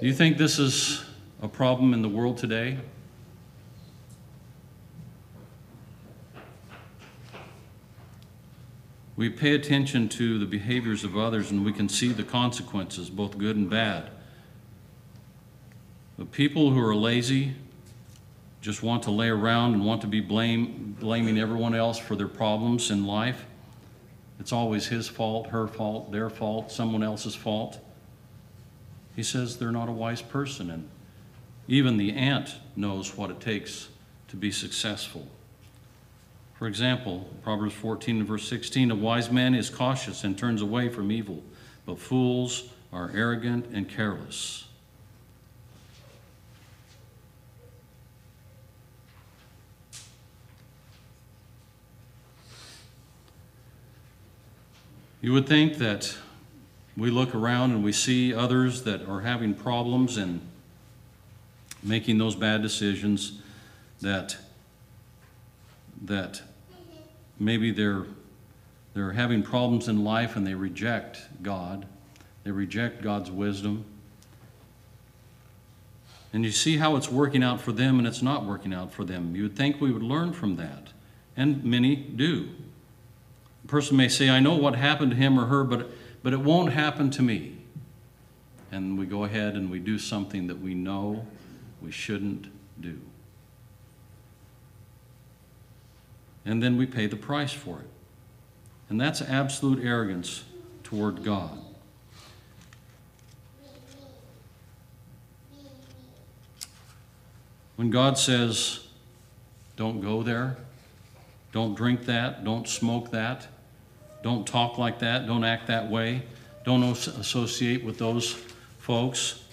Do 0.00 0.08
you 0.08 0.12
think 0.12 0.38
this 0.38 0.58
is 0.58 1.04
a 1.40 1.46
problem 1.46 1.94
in 1.94 2.02
the 2.02 2.08
world 2.08 2.36
today? 2.36 2.78
We 9.16 9.30
pay 9.30 9.54
attention 9.54 10.08
to 10.10 10.40
the 10.40 10.46
behaviors 10.46 11.04
of 11.04 11.16
others 11.16 11.52
and 11.52 11.64
we 11.64 11.72
can 11.72 11.88
see 11.88 12.08
the 12.08 12.24
consequences, 12.24 13.08
both 13.08 13.38
good 13.38 13.56
and 13.56 13.70
bad. 13.70 14.10
But 16.18 16.32
people 16.32 16.72
who 16.72 16.84
are 16.84 16.96
lazy, 16.96 17.54
just 18.60 18.82
want 18.82 19.04
to 19.04 19.12
lay 19.12 19.28
around 19.28 19.74
and 19.74 19.86
want 19.86 20.00
to 20.00 20.08
be 20.08 20.20
blame, 20.20 20.96
blaming 20.98 21.38
everyone 21.38 21.74
else 21.74 21.98
for 21.98 22.16
their 22.16 22.28
problems 22.28 22.90
in 22.90 23.06
life. 23.06 23.46
It's 24.40 24.52
always 24.52 24.88
his 24.88 25.06
fault, 25.06 25.46
her 25.48 25.68
fault, 25.68 26.10
their 26.10 26.28
fault, 26.28 26.72
someone 26.72 27.04
else's 27.04 27.36
fault. 27.36 27.78
He 29.14 29.22
says 29.22 29.58
they're 29.58 29.72
not 29.72 29.88
a 29.88 29.92
wise 29.92 30.22
person, 30.22 30.70
and 30.70 30.88
even 31.68 31.96
the 31.96 32.12
ant 32.12 32.56
knows 32.76 33.16
what 33.16 33.30
it 33.30 33.40
takes 33.40 33.88
to 34.28 34.36
be 34.36 34.50
successful. 34.50 35.28
For 36.54 36.66
example, 36.66 37.30
Proverbs 37.42 37.74
14 37.74 38.18
and 38.18 38.26
verse 38.26 38.48
16 38.48 38.90
a 38.90 38.94
wise 38.94 39.30
man 39.30 39.54
is 39.54 39.70
cautious 39.70 40.24
and 40.24 40.36
turns 40.36 40.62
away 40.62 40.88
from 40.88 41.12
evil, 41.12 41.42
but 41.86 41.98
fools 41.98 42.70
are 42.92 43.10
arrogant 43.14 43.66
and 43.72 43.88
careless. 43.88 44.66
You 55.20 55.32
would 55.32 55.46
think 55.46 55.78
that 55.78 56.16
we 56.96 57.10
look 57.10 57.34
around 57.34 57.72
and 57.72 57.82
we 57.82 57.92
see 57.92 58.32
others 58.32 58.82
that 58.84 59.08
are 59.08 59.20
having 59.20 59.54
problems 59.54 60.16
and 60.16 60.40
making 61.82 62.18
those 62.18 62.34
bad 62.34 62.62
decisions 62.62 63.40
that 64.00 64.36
that 66.02 66.42
maybe 67.38 67.70
they're 67.70 68.04
they're 68.94 69.12
having 69.12 69.42
problems 69.42 69.88
in 69.88 70.04
life 70.04 70.36
and 70.36 70.46
they 70.46 70.54
reject 70.54 71.22
God. 71.42 71.86
They 72.44 72.52
reject 72.52 73.02
God's 73.02 73.30
wisdom. 73.30 73.84
And 76.32 76.44
you 76.44 76.52
see 76.52 76.76
how 76.76 76.96
it's 76.96 77.10
working 77.10 77.42
out 77.42 77.60
for 77.60 77.72
them 77.72 77.98
and 77.98 78.06
it's 78.06 78.22
not 78.22 78.44
working 78.44 78.72
out 78.72 78.92
for 78.92 79.04
them. 79.04 79.34
You 79.34 79.44
would 79.44 79.56
think 79.56 79.80
we 79.80 79.92
would 79.92 80.02
learn 80.02 80.32
from 80.32 80.56
that, 80.56 80.88
and 81.36 81.64
many 81.64 81.96
do. 81.96 82.50
A 83.64 83.68
person 83.68 83.96
may 83.96 84.08
say, 84.08 84.30
I 84.30 84.40
know 84.40 84.54
what 84.54 84.76
happened 84.76 85.12
to 85.12 85.16
him 85.16 85.38
or 85.38 85.46
her, 85.46 85.64
but, 85.64 85.90
but 86.24 86.32
it 86.32 86.40
won't 86.40 86.72
happen 86.72 87.10
to 87.10 87.22
me. 87.22 87.58
And 88.72 88.98
we 88.98 89.04
go 89.04 89.24
ahead 89.24 89.54
and 89.54 89.70
we 89.70 89.78
do 89.78 89.98
something 89.98 90.46
that 90.46 90.58
we 90.58 90.74
know 90.74 91.26
we 91.82 91.92
shouldn't 91.92 92.46
do. 92.80 92.98
And 96.46 96.62
then 96.62 96.78
we 96.78 96.86
pay 96.86 97.06
the 97.06 97.16
price 97.16 97.52
for 97.52 97.80
it. 97.80 97.88
And 98.88 98.98
that's 98.98 99.20
absolute 99.20 99.84
arrogance 99.84 100.44
toward 100.82 101.22
God. 101.22 101.58
When 107.76 107.90
God 107.90 108.16
says, 108.16 108.86
don't 109.76 110.00
go 110.00 110.22
there, 110.22 110.56
don't 111.52 111.74
drink 111.74 112.06
that, 112.06 112.44
don't 112.44 112.66
smoke 112.66 113.10
that, 113.10 113.48
don't 114.24 114.46
talk 114.46 114.78
like 114.78 115.00
that, 115.00 115.26
don't 115.26 115.44
act 115.44 115.66
that 115.66 115.90
way, 115.90 116.22
don't 116.64 116.82
associate 116.82 117.84
with 117.84 117.98
those 117.98 118.32
folks, 118.78 119.44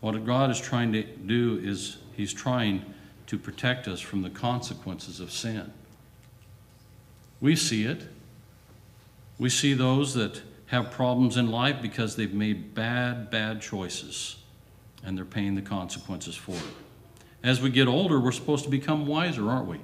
what 0.00 0.26
God 0.26 0.50
is 0.50 0.60
trying 0.60 0.92
to 0.94 1.04
do 1.04 1.60
is 1.62 1.98
He's 2.16 2.32
trying 2.32 2.84
to 3.28 3.38
protect 3.38 3.86
us 3.86 4.00
from 4.00 4.22
the 4.22 4.30
consequences 4.30 5.20
of 5.20 5.30
sin. 5.30 5.72
We 7.40 7.54
see 7.54 7.84
it. 7.84 8.02
We 9.38 9.48
see 9.48 9.74
those 9.74 10.12
that 10.14 10.42
have 10.66 10.90
problems 10.90 11.36
in 11.36 11.50
life 11.50 11.80
because 11.80 12.16
they've 12.16 12.34
made 12.34 12.74
bad, 12.74 13.30
bad 13.30 13.62
choices 13.62 14.36
and 15.04 15.16
they're 15.16 15.24
paying 15.24 15.54
the 15.54 15.62
consequences 15.62 16.34
for 16.34 16.52
it. 16.52 16.62
As 17.44 17.60
we 17.60 17.70
get 17.70 17.86
older, 17.86 18.18
we're 18.18 18.32
supposed 18.32 18.64
to 18.64 18.70
become 18.70 19.06
wiser, 19.06 19.48
aren't 19.48 19.68
we? 19.68 19.78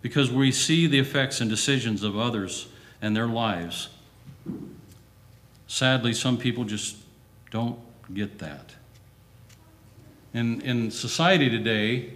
Because 0.00 0.30
we 0.30 0.50
see 0.50 0.86
the 0.86 0.98
effects 0.98 1.42
and 1.42 1.50
decisions 1.50 2.02
of 2.02 2.18
others 2.18 2.68
and 3.00 3.16
their 3.16 3.26
lives. 3.26 3.88
Sadly, 5.66 6.14
some 6.14 6.38
people 6.38 6.64
just 6.64 6.96
don't 7.50 7.78
get 8.12 8.38
that. 8.38 8.74
In, 10.34 10.60
in 10.62 10.90
society 10.90 11.50
today, 11.50 12.10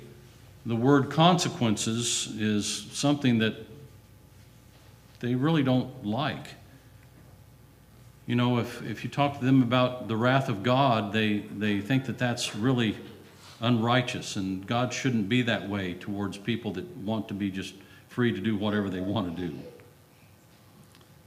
the 0.64 0.77
word 0.77 1.11
consequences 1.11 2.29
is 2.38 2.88
something 2.92 3.38
that 3.38 3.55
they 5.21 5.35
really 5.35 5.62
don't 5.62 6.05
like. 6.05 6.49
You 8.27 8.37
know, 8.37 8.59
if, 8.59 8.83
if 8.83 9.03
you 9.03 9.11
talk 9.11 9.38
to 9.38 9.45
them 9.45 9.62
about 9.62 10.09
the 10.09 10.16
wrath 10.16 10.49
of 10.49 10.62
God, 10.62 11.12
they, 11.12 11.38
they 11.38 11.81
think 11.81 12.07
that 12.07 12.18
that's 12.18 12.55
really 12.55 12.97
unrighteous, 13.61 14.37
and 14.37 14.66
God 14.66 14.92
shouldn't 14.92 15.29
be 15.29 15.42
that 15.42 15.68
way 15.68 15.95
towards 15.95 16.38
people 16.38 16.73
that 16.73 16.97
want 16.99 17.29
to 17.29 17.35
be 17.35 17.51
just 17.51 17.75
free 18.09 18.33
to 18.33 18.40
do 18.40 18.57
whatever 18.57 18.90
they 18.90 19.01
want 19.01 19.37
to 19.37 19.49
do. 19.49 19.59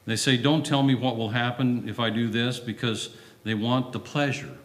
They 0.05 0.15
say, 0.15 0.37
Don't 0.37 0.65
tell 0.65 0.83
me 0.83 0.95
what 0.95 1.17
will 1.17 1.29
happen 1.29 1.89
if 1.89 1.99
I 1.99 2.09
do 2.09 2.29
this, 2.29 2.59
because 2.59 3.09
they 3.43 3.53
want 3.53 3.91
the 3.91 3.99
pleasure 3.99 4.57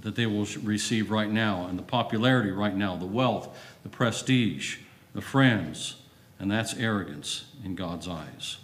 that 0.00 0.14
they 0.14 0.26
will 0.26 0.46
receive 0.62 1.10
right 1.10 1.30
now, 1.30 1.66
and 1.66 1.78
the 1.78 1.82
popularity 1.82 2.50
right 2.50 2.74
now, 2.74 2.96
the 2.96 3.06
wealth, 3.06 3.56
the 3.82 3.88
prestige, 3.88 4.78
the 5.14 5.22
friends, 5.22 5.96
and 6.38 6.50
that's 6.50 6.74
arrogance 6.74 7.46
in 7.64 7.74
God's 7.74 8.06
eyes. 8.06 8.58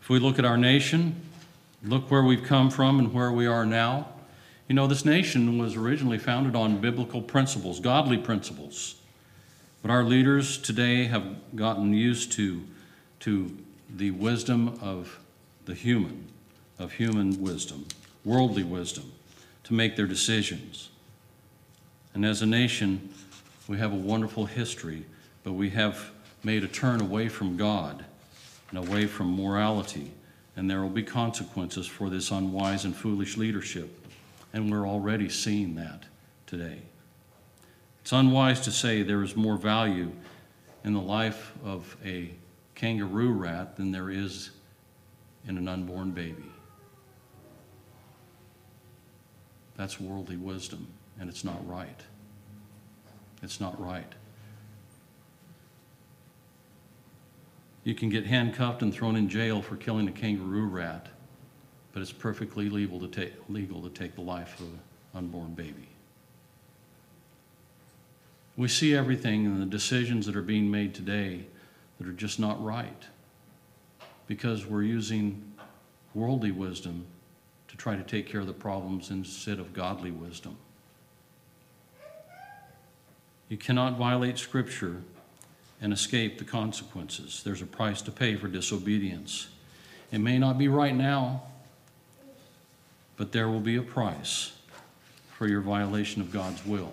If 0.00 0.08
we 0.08 0.18
look 0.18 0.38
at 0.38 0.44
our 0.44 0.56
nation, 0.56 1.20
look 1.84 2.10
where 2.10 2.22
we've 2.22 2.44
come 2.44 2.70
from 2.70 2.98
and 2.98 3.12
where 3.12 3.32
we 3.32 3.46
are 3.46 3.66
now. 3.66 4.08
You 4.68 4.74
know, 4.74 4.86
this 4.86 5.04
nation 5.04 5.58
was 5.58 5.76
originally 5.76 6.18
founded 6.18 6.54
on 6.54 6.80
biblical 6.80 7.20
principles, 7.20 7.80
godly 7.80 8.18
principles. 8.18 8.96
But 9.82 9.90
our 9.90 10.04
leaders 10.04 10.58
today 10.58 11.06
have 11.06 11.56
gotten 11.56 11.92
used 11.92 12.32
to, 12.32 12.62
to 13.20 13.56
the 13.94 14.12
wisdom 14.12 14.78
of 14.80 15.18
the 15.64 15.74
human, 15.74 16.28
of 16.78 16.92
human 16.92 17.42
wisdom, 17.42 17.86
worldly 18.24 18.62
wisdom, 18.62 19.12
to 19.64 19.74
make 19.74 19.96
their 19.96 20.06
decisions. 20.06 20.90
And 22.14 22.24
as 22.24 22.42
a 22.42 22.46
nation, 22.46 23.12
we 23.66 23.78
have 23.78 23.92
a 23.92 23.96
wonderful 23.96 24.46
history, 24.46 25.04
but 25.42 25.52
we 25.52 25.70
have 25.70 26.10
made 26.44 26.62
a 26.62 26.68
turn 26.68 27.00
away 27.00 27.28
from 27.28 27.56
God 27.56 28.04
and 28.70 28.78
away 28.78 29.06
from 29.06 29.36
morality, 29.36 30.12
and 30.56 30.70
there 30.70 30.82
will 30.82 30.88
be 30.88 31.02
consequences 31.02 31.86
for 31.86 32.10
this 32.10 32.30
unwise 32.30 32.84
and 32.84 32.94
foolish 32.94 33.36
leadership. 33.36 34.06
And 34.52 34.70
we're 34.70 34.86
already 34.86 35.28
seeing 35.28 35.74
that 35.76 36.04
today. 36.46 36.78
It's 38.02 38.12
unwise 38.12 38.60
to 38.62 38.70
say 38.70 39.02
there 39.02 39.22
is 39.22 39.36
more 39.36 39.56
value 39.56 40.10
in 40.84 40.92
the 40.92 41.00
life 41.00 41.52
of 41.64 41.96
a 42.04 42.30
kangaroo 42.74 43.32
rat 43.32 43.76
than 43.76 43.92
there 43.92 44.10
is 44.10 44.50
in 45.46 45.56
an 45.56 45.68
unborn 45.68 46.10
baby. 46.10 46.50
That's 49.76 49.98
worldly 49.98 50.36
wisdom, 50.36 50.86
and 51.18 51.30
it's 51.30 51.44
not 51.44 51.66
right. 51.66 52.00
It's 53.42 53.60
not 53.60 53.80
right. 53.80 54.12
You 57.84 57.94
can 57.94 58.08
get 58.08 58.26
handcuffed 58.26 58.82
and 58.82 58.94
thrown 58.94 59.16
in 59.16 59.28
jail 59.28 59.60
for 59.60 59.76
killing 59.76 60.08
a 60.08 60.12
kangaroo 60.12 60.66
rat, 60.66 61.08
but 61.92 62.00
it's 62.00 62.12
perfectly 62.12 62.68
legal 62.68 63.00
to 63.00 63.08
take, 63.08 63.34
legal 63.48 63.82
to 63.82 63.90
take 63.90 64.14
the 64.14 64.20
life 64.20 64.60
of 64.60 64.66
an 64.66 64.80
unborn 65.14 65.54
baby. 65.54 65.88
We 68.56 68.68
see 68.68 68.94
everything 68.94 69.44
in 69.44 69.58
the 69.58 69.66
decisions 69.66 70.26
that 70.26 70.36
are 70.36 70.42
being 70.42 70.70
made 70.70 70.94
today 70.94 71.46
that 71.98 72.06
are 72.06 72.12
just 72.12 72.38
not 72.38 72.62
right 72.62 73.06
because 74.26 74.66
we're 74.66 74.82
using 74.82 75.52
worldly 76.14 76.50
wisdom 76.50 77.06
to 77.68 77.76
try 77.76 77.96
to 77.96 78.02
take 78.02 78.26
care 78.26 78.40
of 78.40 78.46
the 78.46 78.52
problems 78.52 79.10
instead 79.10 79.58
of 79.58 79.72
godly 79.72 80.10
wisdom. 80.10 80.56
You 83.48 83.56
cannot 83.56 83.96
violate 83.96 84.38
Scripture 84.38 85.02
and 85.82 85.92
escape 85.92 86.38
the 86.38 86.44
consequences. 86.44 87.42
There's 87.44 87.60
a 87.60 87.66
price 87.66 88.00
to 88.02 88.12
pay 88.12 88.36
for 88.36 88.46
disobedience. 88.46 89.48
It 90.12 90.20
may 90.20 90.38
not 90.38 90.56
be 90.56 90.68
right 90.68 90.94
now, 90.94 91.42
but 93.16 93.32
there 93.32 93.48
will 93.48 93.60
be 93.60 93.76
a 93.76 93.82
price 93.82 94.52
for 95.36 95.48
your 95.48 95.60
violation 95.60 96.22
of 96.22 96.32
God's 96.32 96.64
will. 96.64 96.92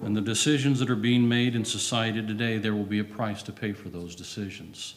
And 0.00 0.16
the 0.16 0.20
decisions 0.20 0.80
that 0.80 0.90
are 0.90 0.96
being 0.96 1.28
made 1.28 1.54
in 1.54 1.64
society 1.64 2.20
today, 2.26 2.58
there 2.58 2.74
will 2.74 2.82
be 2.82 2.98
a 2.98 3.04
price 3.04 3.40
to 3.44 3.52
pay 3.52 3.72
for 3.72 3.88
those 3.88 4.16
decisions. 4.16 4.96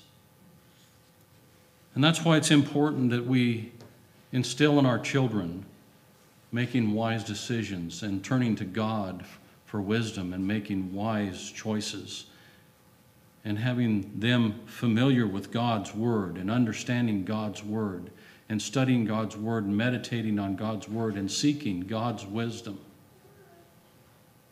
And 1.94 2.04
that's 2.04 2.26
why 2.26 2.38
it's 2.38 2.50
important 2.50 3.12
that 3.12 3.26
we 3.26 3.72
instill 4.32 4.80
in 4.80 4.86
our 4.88 4.98
children 4.98 5.64
making 6.52 6.94
wise 6.94 7.24
decisions 7.24 8.02
and 8.02 8.24
turning 8.24 8.56
to 8.56 8.66
God 8.66 9.26
for 9.66 9.82
wisdom 9.82 10.34
and 10.34 10.48
making 10.48 10.94
wise 10.94 11.52
choices 11.52 12.26
and 13.44 13.60
having 13.60 14.12
them 14.20 14.60
familiar 14.66 15.28
with 15.28 15.52
God's 15.52 15.94
Word 15.94 16.38
and 16.38 16.50
understanding 16.50 17.24
God's 17.26 17.64
Word 17.64 18.10
and 18.50 18.62
studying 18.62 19.06
God's 19.06 19.38
Word 19.38 19.66
and 19.66 19.76
meditating 19.76 20.40
on 20.40 20.56
God's 20.56 20.88
Word 20.88 21.16
and 21.16 21.32
seeking 21.32 21.82
God's 21.82 22.26
wisdom. 22.26 22.80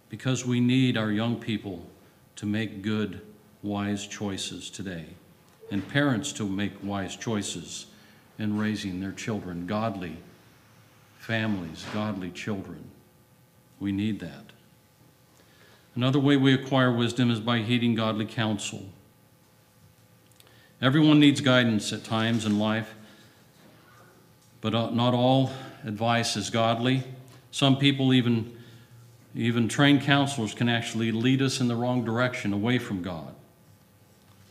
Because 0.09 0.45
we 0.45 0.59
need 0.59 0.95
our 0.95 1.11
young 1.11 1.39
people 1.39 1.87
to 2.35 2.45
make 2.45 2.81
good, 2.81 3.21
wise 3.63 4.05
choices 4.05 4.69
today, 4.69 5.05
and 5.71 5.87
parents 5.87 6.31
to 6.33 6.47
make 6.47 6.73
wise 6.83 7.15
choices 7.15 7.87
in 8.37 8.57
raising 8.57 8.99
their 8.99 9.11
children, 9.11 9.65
godly 9.65 10.17
families, 11.17 11.85
godly 11.93 12.29
children. 12.31 12.83
We 13.79 13.91
need 13.91 14.19
that. 14.19 14.52
Another 15.95 16.19
way 16.19 16.37
we 16.37 16.53
acquire 16.53 16.91
wisdom 16.91 17.29
is 17.29 17.39
by 17.39 17.59
heeding 17.59 17.93
godly 17.95 18.25
counsel. 18.25 18.83
Everyone 20.81 21.19
needs 21.19 21.39
guidance 21.39 21.93
at 21.93 22.03
times 22.03 22.45
in 22.45 22.59
life, 22.59 22.93
but 24.59 24.73
uh, 24.73 24.89
not 24.89 25.13
all 25.13 25.51
advice 25.85 26.35
is 26.35 26.49
godly. 26.49 27.03
Some 27.51 27.77
people, 27.77 28.13
even, 28.13 28.57
even 29.35 29.67
trained 29.67 30.01
counselors, 30.01 30.53
can 30.53 30.67
actually 30.67 31.11
lead 31.11 31.41
us 31.41 31.61
in 31.61 31.67
the 31.67 31.75
wrong 31.75 32.03
direction 32.03 32.51
away 32.53 32.79
from 32.79 33.01
God. 33.01 33.33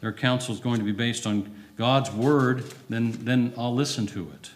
Their 0.00 0.12
counsel 0.12 0.55
is 0.55 0.61
going 0.61 0.78
to 0.78 0.85
be 0.85 0.92
based 0.92 1.26
on 1.26 1.52
God's 1.76 2.11
word, 2.12 2.64
then, 2.88 3.12
then 3.24 3.52
I'll 3.57 3.74
listen 3.74 4.07
to 4.09 4.31
it. 4.35 4.50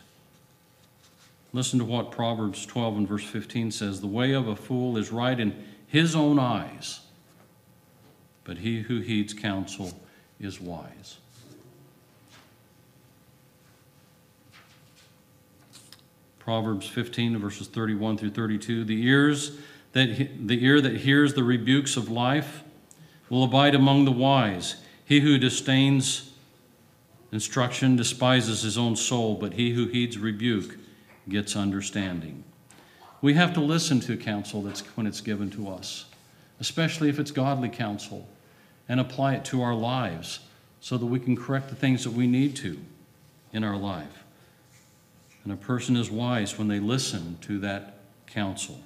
Listen 1.52 1.78
to 1.78 1.84
what 1.84 2.10
Proverbs 2.10 2.66
12 2.66 2.98
and 2.98 3.08
verse 3.08 3.24
15 3.24 3.70
says 3.70 4.00
The 4.00 4.06
way 4.06 4.32
of 4.32 4.46
a 4.46 4.56
fool 4.56 4.96
is 4.96 5.10
right 5.10 5.38
in 5.38 5.64
his 5.96 6.14
own 6.14 6.38
eyes, 6.38 7.00
but 8.44 8.58
he 8.58 8.82
who 8.82 9.00
heeds 9.00 9.32
counsel 9.32 9.98
is 10.38 10.60
wise. 10.60 11.16
Proverbs 16.38 16.86
15, 16.86 17.38
verses 17.38 17.66
31 17.66 18.18
through 18.18 18.32
32. 18.32 18.84
The 18.84 19.06
ears 19.06 19.56
that 19.92 20.46
the 20.46 20.62
ear 20.62 20.82
that 20.82 20.98
hears 20.98 21.32
the 21.32 21.42
rebukes 21.42 21.96
of 21.96 22.10
life 22.10 22.62
will 23.30 23.44
abide 23.44 23.74
among 23.74 24.04
the 24.04 24.12
wise. 24.12 24.76
He 25.02 25.20
who 25.20 25.38
disdains 25.38 26.30
instruction 27.32 27.96
despises 27.96 28.60
his 28.60 28.76
own 28.76 28.96
soul, 28.96 29.36
but 29.36 29.54
he 29.54 29.70
who 29.72 29.86
heeds 29.86 30.18
rebuke 30.18 30.76
gets 31.26 31.56
understanding. 31.56 32.44
We 33.22 33.34
have 33.34 33.54
to 33.54 33.60
listen 33.60 34.00
to 34.00 34.16
counsel 34.16 34.62
that's 34.62 34.80
when 34.96 35.06
it's 35.06 35.20
given 35.20 35.50
to 35.52 35.68
us, 35.68 36.04
especially 36.60 37.08
if 37.08 37.18
it's 37.18 37.30
godly 37.30 37.68
counsel, 37.68 38.28
and 38.88 39.00
apply 39.00 39.34
it 39.34 39.44
to 39.46 39.62
our 39.62 39.74
lives 39.74 40.40
so 40.80 40.96
that 40.96 41.06
we 41.06 41.18
can 41.18 41.36
correct 41.36 41.68
the 41.68 41.74
things 41.74 42.04
that 42.04 42.12
we 42.12 42.26
need 42.26 42.54
to 42.56 42.78
in 43.52 43.64
our 43.64 43.76
life. 43.76 44.24
And 45.44 45.52
a 45.52 45.56
person 45.56 45.96
is 45.96 46.10
wise 46.10 46.58
when 46.58 46.68
they 46.68 46.80
listen 46.80 47.38
to 47.42 47.58
that 47.60 48.00
counsel. 48.26 48.80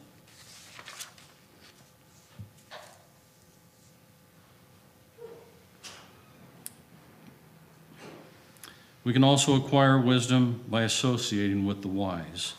We 9.02 9.12
can 9.14 9.24
also 9.24 9.56
acquire 9.56 9.98
wisdom 9.98 10.62
by 10.68 10.82
associating 10.82 11.64
with 11.64 11.82
the 11.82 11.88
wise. 11.88 12.54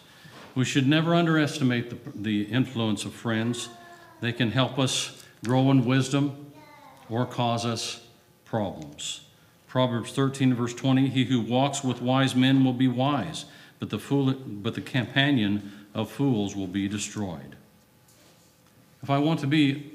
We 0.53 0.65
should 0.65 0.87
never 0.87 1.15
underestimate 1.15 1.89
the, 1.89 1.97
the 2.13 2.43
influence 2.43 3.05
of 3.05 3.13
friends. 3.13 3.69
They 4.19 4.33
can 4.33 4.51
help 4.51 4.77
us 4.77 5.23
grow 5.45 5.71
in 5.71 5.85
wisdom 5.85 6.51
or 7.09 7.25
cause 7.25 7.65
us 7.65 8.01
problems. 8.45 9.21
Proverbs 9.67 10.11
13, 10.11 10.53
verse 10.53 10.73
20 10.73 11.07
He 11.07 11.25
who 11.25 11.39
walks 11.39 11.83
with 11.83 12.01
wise 12.01 12.35
men 12.35 12.65
will 12.65 12.73
be 12.73 12.87
wise, 12.87 13.45
but 13.79 13.89
the, 13.89 13.99
fool, 13.99 14.33
but 14.33 14.75
the 14.75 14.81
companion 14.81 15.71
of 15.93 16.11
fools 16.11 16.55
will 16.55 16.67
be 16.67 16.87
destroyed. 16.87 17.55
If 19.01 19.09
I 19.09 19.17
want 19.17 19.39
to 19.39 19.47
be 19.47 19.91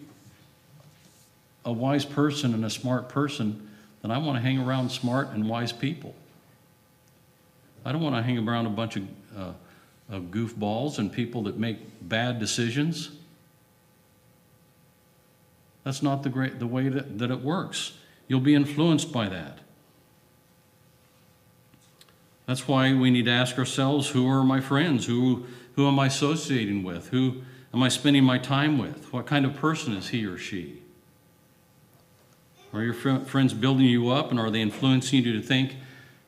a 1.64 1.72
wise 1.72 2.04
person 2.04 2.54
and 2.54 2.64
a 2.64 2.70
smart 2.70 3.08
person, 3.08 3.68
then 4.02 4.10
I 4.10 4.18
want 4.18 4.36
to 4.36 4.42
hang 4.42 4.58
around 4.58 4.90
smart 4.90 5.28
and 5.30 5.48
wise 5.48 5.72
people. 5.72 6.14
I 7.84 7.92
don't 7.92 8.00
want 8.00 8.16
to 8.16 8.22
hang 8.22 8.38
around 8.48 8.66
a 8.66 8.70
bunch 8.70 8.96
of, 8.96 9.02
uh, 9.36 9.52
of 10.08 10.24
goofballs 10.24 10.98
and 10.98 11.12
people 11.12 11.42
that 11.44 11.58
make 11.58 11.78
bad 12.00 12.38
decisions. 12.38 13.10
That's 15.84 16.02
not 16.02 16.22
the, 16.22 16.28
great, 16.28 16.58
the 16.58 16.66
way 16.66 16.88
that, 16.88 17.18
that 17.18 17.30
it 17.30 17.42
works. 17.42 17.92
You'll 18.28 18.40
be 18.40 18.54
influenced 18.54 19.12
by 19.12 19.28
that. 19.28 19.58
That's 22.46 22.68
why 22.68 22.94
we 22.94 23.10
need 23.10 23.24
to 23.24 23.32
ask 23.32 23.58
ourselves 23.58 24.08
who 24.08 24.28
are 24.28 24.44
my 24.44 24.60
friends? 24.60 25.06
Who, 25.06 25.46
who 25.74 25.88
am 25.88 25.98
I 25.98 26.06
associating 26.06 26.84
with? 26.84 27.08
Who 27.08 27.42
am 27.74 27.82
I 27.82 27.88
spending 27.88 28.24
my 28.24 28.38
time 28.38 28.78
with? 28.78 29.12
What 29.12 29.26
kind 29.26 29.44
of 29.44 29.54
person 29.54 29.94
is 29.94 30.08
he 30.08 30.24
or 30.24 30.38
she? 30.38 30.82
Are 32.72 32.82
your 32.82 32.94
friends 32.94 33.54
building 33.54 33.86
you 33.86 34.10
up 34.10 34.30
and 34.30 34.38
are 34.38 34.50
they 34.50 34.60
influencing 34.60 35.24
you 35.24 35.32
to 35.32 35.42
think 35.42 35.76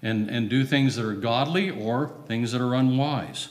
and, 0.03 0.31
and 0.31 0.49
do 0.49 0.65
things 0.65 0.97
that 0.97 1.05
are 1.05 1.15
godly 1.15 1.71
or 1.71 2.13
things 2.27 2.53
that 2.53 2.61
are 2.61 2.75
unwise. 2.75 3.49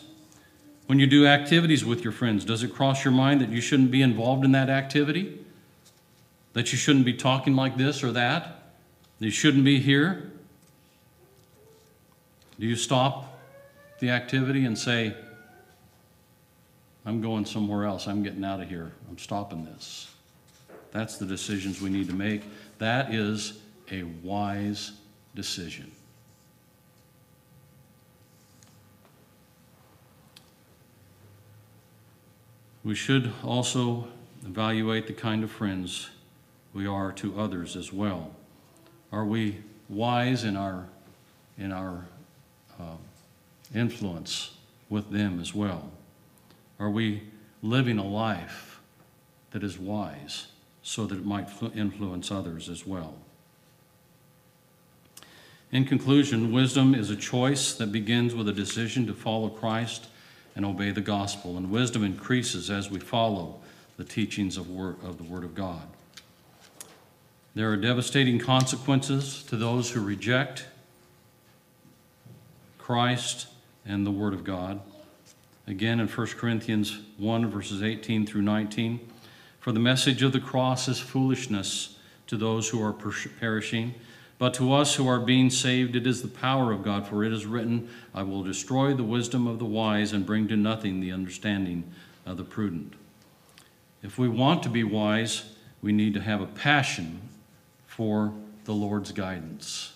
When 0.87 0.99
you 0.99 1.07
do 1.07 1.27
activities 1.27 1.85
with 1.85 2.03
your 2.03 2.13
friends, 2.13 2.43
does 2.45 2.63
it 2.63 2.73
cross 2.73 3.03
your 3.05 3.13
mind 3.13 3.41
that 3.41 3.49
you 3.49 3.61
shouldn't 3.61 3.91
be 3.91 4.01
involved 4.01 4.43
in 4.43 4.53
that 4.53 4.69
activity? 4.69 5.39
That 6.53 6.71
you 6.71 6.77
shouldn't 6.77 7.05
be 7.05 7.13
talking 7.13 7.55
like 7.55 7.77
this 7.77 8.03
or 8.03 8.11
that? 8.13 8.63
That 9.19 9.25
you 9.25 9.31
shouldn't 9.31 9.65
be 9.65 9.79
here? 9.79 10.31
Do 12.59 12.65
you 12.65 12.75
stop 12.75 13.37
the 13.99 14.09
activity 14.09 14.65
and 14.65 14.77
say, 14.77 15.13
I'm 17.05 17.21
going 17.21 17.45
somewhere 17.45 17.85
else. 17.85 18.07
I'm 18.07 18.23
getting 18.23 18.43
out 18.43 18.61
of 18.61 18.69
here. 18.69 18.91
I'm 19.09 19.17
stopping 19.17 19.65
this. 19.65 20.13
That's 20.91 21.17
the 21.17 21.25
decisions 21.25 21.81
we 21.81 21.89
need 21.89 22.07
to 22.07 22.15
make. 22.15 22.43
That 22.79 23.13
is 23.13 23.59
a 23.91 24.03
wise 24.23 24.91
decision. 25.35 25.91
We 32.87 32.95
should 32.95 33.33
also 33.43 34.07
evaluate 34.45 35.07
the 35.07 35.13
kind 35.13 35.43
of 35.43 35.51
friends 35.51 36.09
we 36.73 36.87
are 36.87 37.11
to 37.11 37.37
others 37.37 37.75
as 37.75 37.91
well. 37.91 38.33
Are 39.11 39.25
we 39.25 39.57
wise 39.89 40.45
in 40.45 40.55
our, 40.55 40.87
in 41.57 41.73
our 41.73 42.05
uh, 42.79 42.95
influence 43.75 44.55
with 44.87 45.11
them 45.11 45.41
as 45.41 45.53
well? 45.53 45.91
Are 46.79 46.89
we 46.89 47.23
living 47.61 47.97
a 47.97 48.07
life 48.07 48.79
that 49.51 49.63
is 49.63 49.77
wise 49.77 50.47
so 50.81 51.05
that 51.07 51.17
it 51.17 51.25
might 51.25 51.49
influence 51.75 52.31
others 52.31 52.69
as 52.69 52.87
well? 52.87 53.15
In 55.73 55.83
conclusion, 55.83 56.53
wisdom 56.53 56.95
is 56.95 57.09
a 57.09 57.17
choice 57.17 57.73
that 57.73 57.91
begins 57.91 58.33
with 58.33 58.47
a 58.47 58.53
decision 58.53 59.05
to 59.07 59.13
follow 59.13 59.49
Christ 59.49 60.07
and 60.57 60.65
obey 60.65 60.89
the 60.89 61.01
gospel. 61.01 61.55
And 61.55 61.69
wisdom 61.69 62.03
increases 62.03 62.71
as 62.71 62.89
we 62.89 62.99
follow 62.99 63.61
the 63.95 64.03
teachings 64.03 64.57
of, 64.57 64.69
word, 64.69 64.95
of 65.03 65.17
the 65.17 65.23
Word 65.23 65.43
of 65.43 65.53
God. 65.53 65.83
There 67.53 67.71
are 67.71 67.77
devastating 67.77 68.39
consequences 68.39 69.43
to 69.43 69.55
those 69.55 69.91
who 69.91 70.01
reject 70.01 70.65
Christ 72.79 73.47
and 73.85 74.05
the 74.05 74.11
Word 74.11 74.33
of 74.33 74.43
God. 74.43 74.81
Again, 75.67 75.99
in 75.99 76.07
1 76.07 76.27
Corinthians 76.27 76.99
1, 77.17 77.49
verses 77.51 77.83
18 77.83 78.25
through 78.25 78.41
19, 78.41 78.99
for 79.59 79.71
the 79.71 79.79
message 79.79 80.23
of 80.23 80.31
the 80.31 80.39
cross 80.39 80.87
is 80.87 80.99
foolishness 80.99 81.97
to 82.25 82.35
those 82.35 82.69
who 82.69 82.81
are 82.81 82.93
perishing 82.93 83.93
but 84.39 84.53
to 84.55 84.73
us 84.73 84.95
who 84.95 85.07
are 85.07 85.19
being 85.19 85.49
saved, 85.49 85.95
it 85.95 86.05
is 86.05 86.21
the 86.21 86.27
power 86.27 86.71
of 86.71 86.83
God, 86.83 87.07
for 87.07 87.23
it 87.23 87.33
is 87.33 87.45
written, 87.45 87.89
I 88.13 88.23
will 88.23 88.43
destroy 88.43 88.93
the 88.93 89.03
wisdom 89.03 89.47
of 89.47 89.57
the 89.57 89.65
wise 89.65 90.13
and 90.13 90.25
bring 90.25 90.47
to 90.49 90.55
nothing 90.55 90.99
the 90.99 91.11
understanding 91.11 91.91
of 92.25 92.37
the 92.37 92.43
prudent. 92.43 92.93
If 94.03 94.19
we 94.19 94.27
want 94.29 94.61
to 94.63 94.69
be 94.69 94.83
wise, 94.83 95.55
we 95.81 95.91
need 95.91 96.13
to 96.13 96.21
have 96.21 96.41
a 96.41 96.45
passion 96.45 97.21
for 97.87 98.31
the 98.65 98.73
Lord's 98.73 99.11
guidance. 99.11 99.93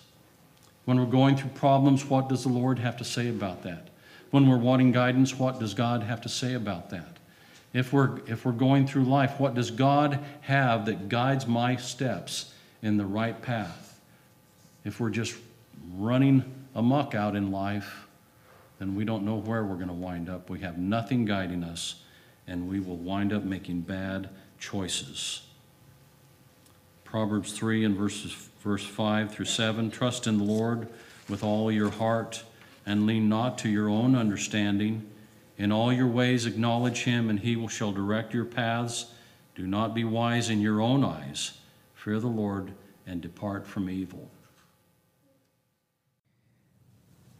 When 0.86 0.98
we're 0.98 1.06
going 1.06 1.36
through 1.36 1.50
problems, 1.50 2.04
what 2.04 2.28
does 2.28 2.42
the 2.42 2.48
Lord 2.48 2.80
have 2.80 2.96
to 2.96 3.04
say 3.04 3.28
about 3.28 3.62
that? 3.62 3.88
When 4.32 4.48
we're 4.48 4.56
wanting 4.56 4.90
guidance, 4.90 5.38
what 5.38 5.60
does 5.60 5.74
God 5.74 6.02
have 6.02 6.20
to 6.22 6.28
say 6.28 6.54
about 6.54 6.90
that? 6.90 7.18
If 7.72 7.92
we're, 7.92 8.18
if 8.26 8.44
we're 8.44 8.52
going 8.52 8.86
through 8.86 9.04
life, 9.04 9.38
what 9.38 9.54
does 9.54 9.70
God 9.70 10.18
have 10.42 10.86
that 10.86 11.08
guides 11.08 11.46
my 11.46 11.76
steps 11.76 12.52
in 12.82 12.96
the 12.96 13.06
right 13.06 13.40
path? 13.40 13.91
If 14.84 15.00
we're 15.00 15.10
just 15.10 15.36
running 15.94 16.44
amuck 16.74 17.14
out 17.14 17.36
in 17.36 17.50
life, 17.50 18.06
then 18.78 18.94
we 18.94 19.04
don't 19.04 19.24
know 19.24 19.36
where 19.36 19.64
we're 19.64 19.76
going 19.76 19.88
to 19.88 19.94
wind 19.94 20.28
up. 20.28 20.50
We 20.50 20.60
have 20.60 20.78
nothing 20.78 21.24
guiding 21.24 21.62
us, 21.62 21.96
and 22.46 22.68
we 22.68 22.80
will 22.80 22.96
wind 22.96 23.32
up 23.32 23.44
making 23.44 23.82
bad 23.82 24.28
choices. 24.58 25.42
Proverbs 27.04 27.52
3 27.52 27.84
and 27.84 27.96
verses, 27.96 28.32
verse 28.60 28.84
5 28.84 29.32
through 29.32 29.44
7 29.44 29.90
Trust 29.90 30.26
in 30.26 30.38
the 30.38 30.44
Lord 30.44 30.88
with 31.28 31.44
all 31.44 31.70
your 31.70 31.90
heart, 31.90 32.42
and 32.84 33.06
lean 33.06 33.28
not 33.28 33.58
to 33.58 33.68
your 33.68 33.88
own 33.88 34.16
understanding. 34.16 35.08
In 35.58 35.70
all 35.70 35.92
your 35.92 36.08
ways 36.08 36.46
acknowledge 36.46 37.04
him, 37.04 37.30
and 37.30 37.38
he 37.38 37.54
will 37.54 37.68
shall 37.68 37.92
direct 37.92 38.34
your 38.34 38.44
paths. 38.44 39.06
Do 39.54 39.66
not 39.66 39.94
be 39.94 40.04
wise 40.04 40.50
in 40.50 40.60
your 40.60 40.80
own 40.80 41.04
eyes. 41.04 41.58
Fear 41.94 42.18
the 42.20 42.26
Lord 42.26 42.72
and 43.06 43.20
depart 43.20 43.66
from 43.66 43.88
evil. 43.88 44.30